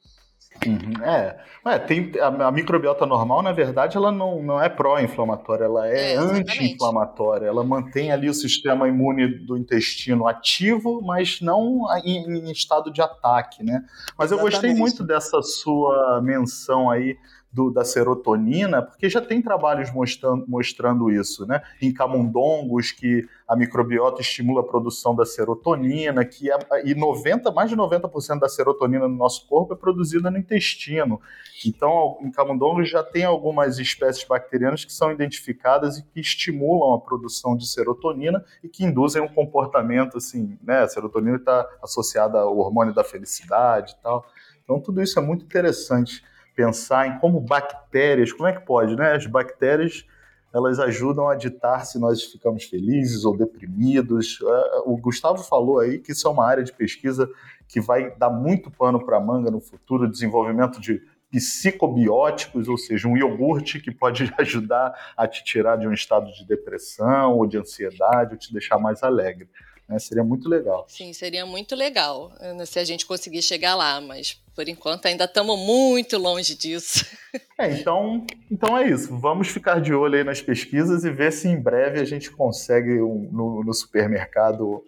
Uhum, 0.65 1.05
é, 1.05 1.39
é 1.65 1.79
tem, 1.79 2.12
a, 2.19 2.47
a, 2.47 2.51
microbiota 2.51 3.05
normal, 3.05 3.41
na 3.41 3.53
verdade, 3.53 3.95
ela 3.95 4.12
não, 4.12 4.43
não 4.43 4.62
é 4.62 4.67
pró-inflamatória, 4.67 5.65
ela 5.65 5.88
é, 5.88 6.13
é 6.13 6.15
anti-inflamatória. 6.17 7.45
Ela 7.45 7.63
mantém 7.63 8.12
ali 8.12 8.29
o 8.29 8.33
sistema 8.33 8.88
imune 8.88 9.27
do 9.27 9.55
intestino 9.55 10.27
ativo, 10.27 11.01
mas 11.01 11.39
não 11.39 11.85
em, 12.03 12.39
em 12.39 12.51
estado 12.51 12.91
de 12.91 13.01
ataque, 13.01 13.63
né? 13.63 13.85
Mas 14.17 14.31
eu 14.31 14.39
gostei 14.39 14.73
muito 14.73 15.03
dessa 15.03 15.41
sua 15.41 16.21
menção 16.21 16.89
aí 16.89 17.17
do, 17.51 17.71
da 17.71 17.83
serotonina, 17.83 18.81
porque 18.81 19.09
já 19.09 19.21
tem 19.21 19.41
trabalhos 19.41 19.91
mostrando, 19.91 20.45
mostrando 20.47 21.09
isso, 21.09 21.47
né? 21.47 21.62
Em 21.81 21.91
camundongos, 21.91 22.91
que 22.91 23.27
a 23.47 23.55
microbiota 23.55 24.21
estimula 24.21 24.62
a 24.62 24.63
produção 24.63 25.15
da 25.15 25.25
serotonina, 25.25 26.23
que 26.23 26.51
é, 26.51 26.57
e 26.85 26.93
90, 26.93 27.51
mais 27.51 27.69
de 27.69 27.75
90% 27.75 28.39
da 28.39 28.47
serotonina 28.47 29.07
no 29.07 29.15
nosso 29.15 29.47
corpo 29.47 29.73
é 29.73 29.75
produzida 29.75 30.29
no 30.29 30.38
intestino. 30.38 31.19
Então, 31.65 32.19
em 32.21 32.31
camundongos 32.31 32.88
já 32.88 33.03
tem 33.03 33.25
algumas 33.25 33.79
espécies 33.79 34.23
bacterianas 34.23 34.85
que 34.85 34.93
são 34.93 35.12
identificadas 35.12 35.97
e 35.97 36.03
que 36.03 36.19
estimulam 36.19 36.93
a 36.93 36.99
produção 36.99 37.57
de 37.57 37.67
serotonina 37.67 38.45
e 38.63 38.69
que 38.69 38.85
induzem 38.85 39.21
um 39.23 39.27
comportamento 39.27 40.17
assim, 40.17 40.55
né? 40.62 40.81
A 40.81 40.88
serotonina 40.88 41.38
está 41.38 41.67
associada 41.81 42.39
ao 42.39 42.55
hormônio 42.59 42.93
da 42.93 43.03
felicidade 43.03 43.95
e 43.97 44.03
tal. 44.03 44.23
Então, 44.63 44.79
tudo 44.79 45.01
isso 45.01 45.17
é 45.17 45.21
muito 45.21 45.43
interessante 45.43 46.23
pensar 46.59 47.07
em 47.07 47.17
como 47.19 47.39
bactérias, 47.39 48.33
como 48.33 48.45
é 48.45 48.51
que 48.51 48.65
pode, 48.65 48.93
né? 48.93 49.13
As 49.13 49.25
bactérias 49.25 50.05
elas 50.53 50.77
ajudam 50.77 51.29
a 51.29 51.35
ditar 51.35 51.85
se 51.85 51.97
nós 51.97 52.21
ficamos 52.21 52.65
felizes 52.65 53.23
ou 53.23 53.37
deprimidos. 53.37 54.39
É, 54.41 54.81
o 54.83 54.97
Gustavo 54.97 55.41
falou 55.41 55.79
aí 55.79 55.99
que 55.99 56.11
isso 56.11 56.27
é 56.27 56.31
uma 56.31 56.45
área 56.45 56.61
de 56.61 56.73
pesquisa 56.73 57.29
que 57.65 57.79
vai 57.79 58.13
dar 58.17 58.29
muito 58.29 58.69
pano 58.69 59.05
para 59.05 59.15
a 59.15 59.19
manga 59.21 59.49
no 59.49 59.61
futuro, 59.61 60.09
desenvolvimento 60.09 60.81
de 60.81 61.01
psicobióticos, 61.31 62.67
ou 62.67 62.77
seja, 62.77 63.07
um 63.07 63.15
iogurte 63.15 63.79
que 63.79 63.91
pode 63.91 64.33
ajudar 64.37 65.13
a 65.15 65.25
te 65.25 65.41
tirar 65.45 65.77
de 65.77 65.87
um 65.87 65.93
estado 65.93 66.29
de 66.33 66.45
depressão 66.45 67.37
ou 67.37 67.47
de 67.47 67.57
ansiedade 67.57 68.33
ou 68.33 68.37
te 68.37 68.51
deixar 68.51 68.77
mais 68.79 69.01
alegre. 69.01 69.47
Né? 69.89 69.97
Seria 69.97 70.23
muito 70.23 70.47
legal. 70.47 70.86
Sim, 70.88 71.12
seria 71.13 71.45
muito 71.45 71.75
legal 71.75 72.32
né, 72.39 72.65
se 72.65 72.78
a 72.78 72.84
gente 72.84 73.06
conseguir 73.08 73.41
chegar 73.41 73.73
lá, 73.75 73.99
mas 73.99 74.39
por 74.56 74.69
enquanto 74.69 75.08
ainda 75.08 75.25
estamos 75.25 75.58
muito 75.58 76.17
longe 76.17 76.56
disso. 76.56 77.06
É, 77.60 77.69
então, 77.71 78.25
então 78.49 78.75
é 78.75 78.89
isso. 78.89 79.15
Vamos 79.19 79.49
ficar 79.49 79.82
de 79.82 79.93
olho 79.93 80.15
aí 80.15 80.23
nas 80.23 80.41
pesquisas 80.41 81.04
e 81.04 81.12
ver 81.12 81.32
se 81.32 81.47
em 81.47 81.62
breve 81.62 81.99
a 81.99 82.06
gente 82.06 82.32
consegue 82.32 83.02
um, 83.02 83.30
no, 83.32 83.63
no, 83.65 83.73
supermercado 83.73 84.82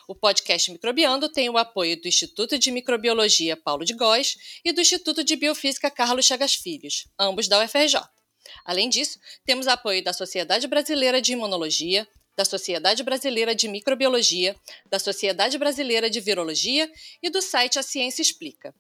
O 0.08 0.16
podcast 0.16 0.72
Microbiando 0.72 1.30
tem 1.30 1.48
o 1.48 1.60
apoio 1.60 2.02
do 2.02 2.08
Instituto 2.08 2.58
de 2.58 2.72
Microbiologia 2.72 3.56
Paulo 3.56 3.86
de 3.86 3.94
Góes 3.94 4.60
e 4.66 4.74
do 4.74 4.82
Instituto 4.82 5.24
de 5.24 5.36
Biofísica 5.36 5.92
Carlos 5.92 6.26
Chagas 6.26 6.56
Filhos, 6.56 7.08
ambos 7.20 7.48
da 7.48 7.64
UFRJ. 7.64 8.02
Além 8.66 8.90
disso, 8.90 9.20
temos 9.46 9.68
apoio 9.68 10.04
da 10.04 10.14
Sociedade 10.14 10.68
Brasileira 10.68 11.22
de 11.22 11.34
Imunologia, 11.34 12.08
da 12.36 12.46
Sociedade 12.46 13.04
Brasileira 13.04 13.54
de 13.54 13.68
Microbiologia, 13.68 14.56
da 14.90 15.00
Sociedade 15.00 15.58
Brasileira 15.58 16.10
de 16.10 16.20
Virologia 16.20 16.90
e 17.22 17.30
do 17.30 17.42
site 17.42 17.78
A 17.78 17.84
Ciência 17.84 18.22
Explica. 18.22 18.74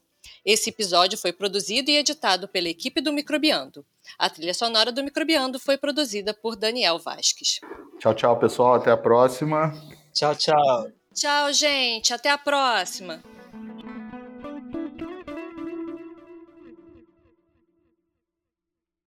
Esse 0.45 0.69
episódio 0.69 1.17
foi 1.17 1.31
produzido 1.31 1.91
e 1.91 1.97
editado 1.97 2.47
pela 2.47 2.69
equipe 2.69 3.01
do 3.01 3.13
Microbiando. 3.13 3.85
A 4.17 4.29
trilha 4.29 4.53
sonora 4.53 4.91
do 4.91 5.03
Microbiando 5.03 5.59
foi 5.59 5.77
produzida 5.77 6.33
por 6.33 6.55
Daniel 6.55 6.97
Vasques. 6.97 7.59
Tchau, 7.99 8.13
tchau, 8.13 8.39
pessoal. 8.39 8.75
Até 8.75 8.91
a 8.91 8.97
próxima. 8.97 9.73
Tchau, 10.13 10.35
tchau. 10.35 10.91
Tchau, 11.13 11.53
gente. 11.53 12.13
Até 12.13 12.29
a 12.29 12.37
próxima. 12.37 13.21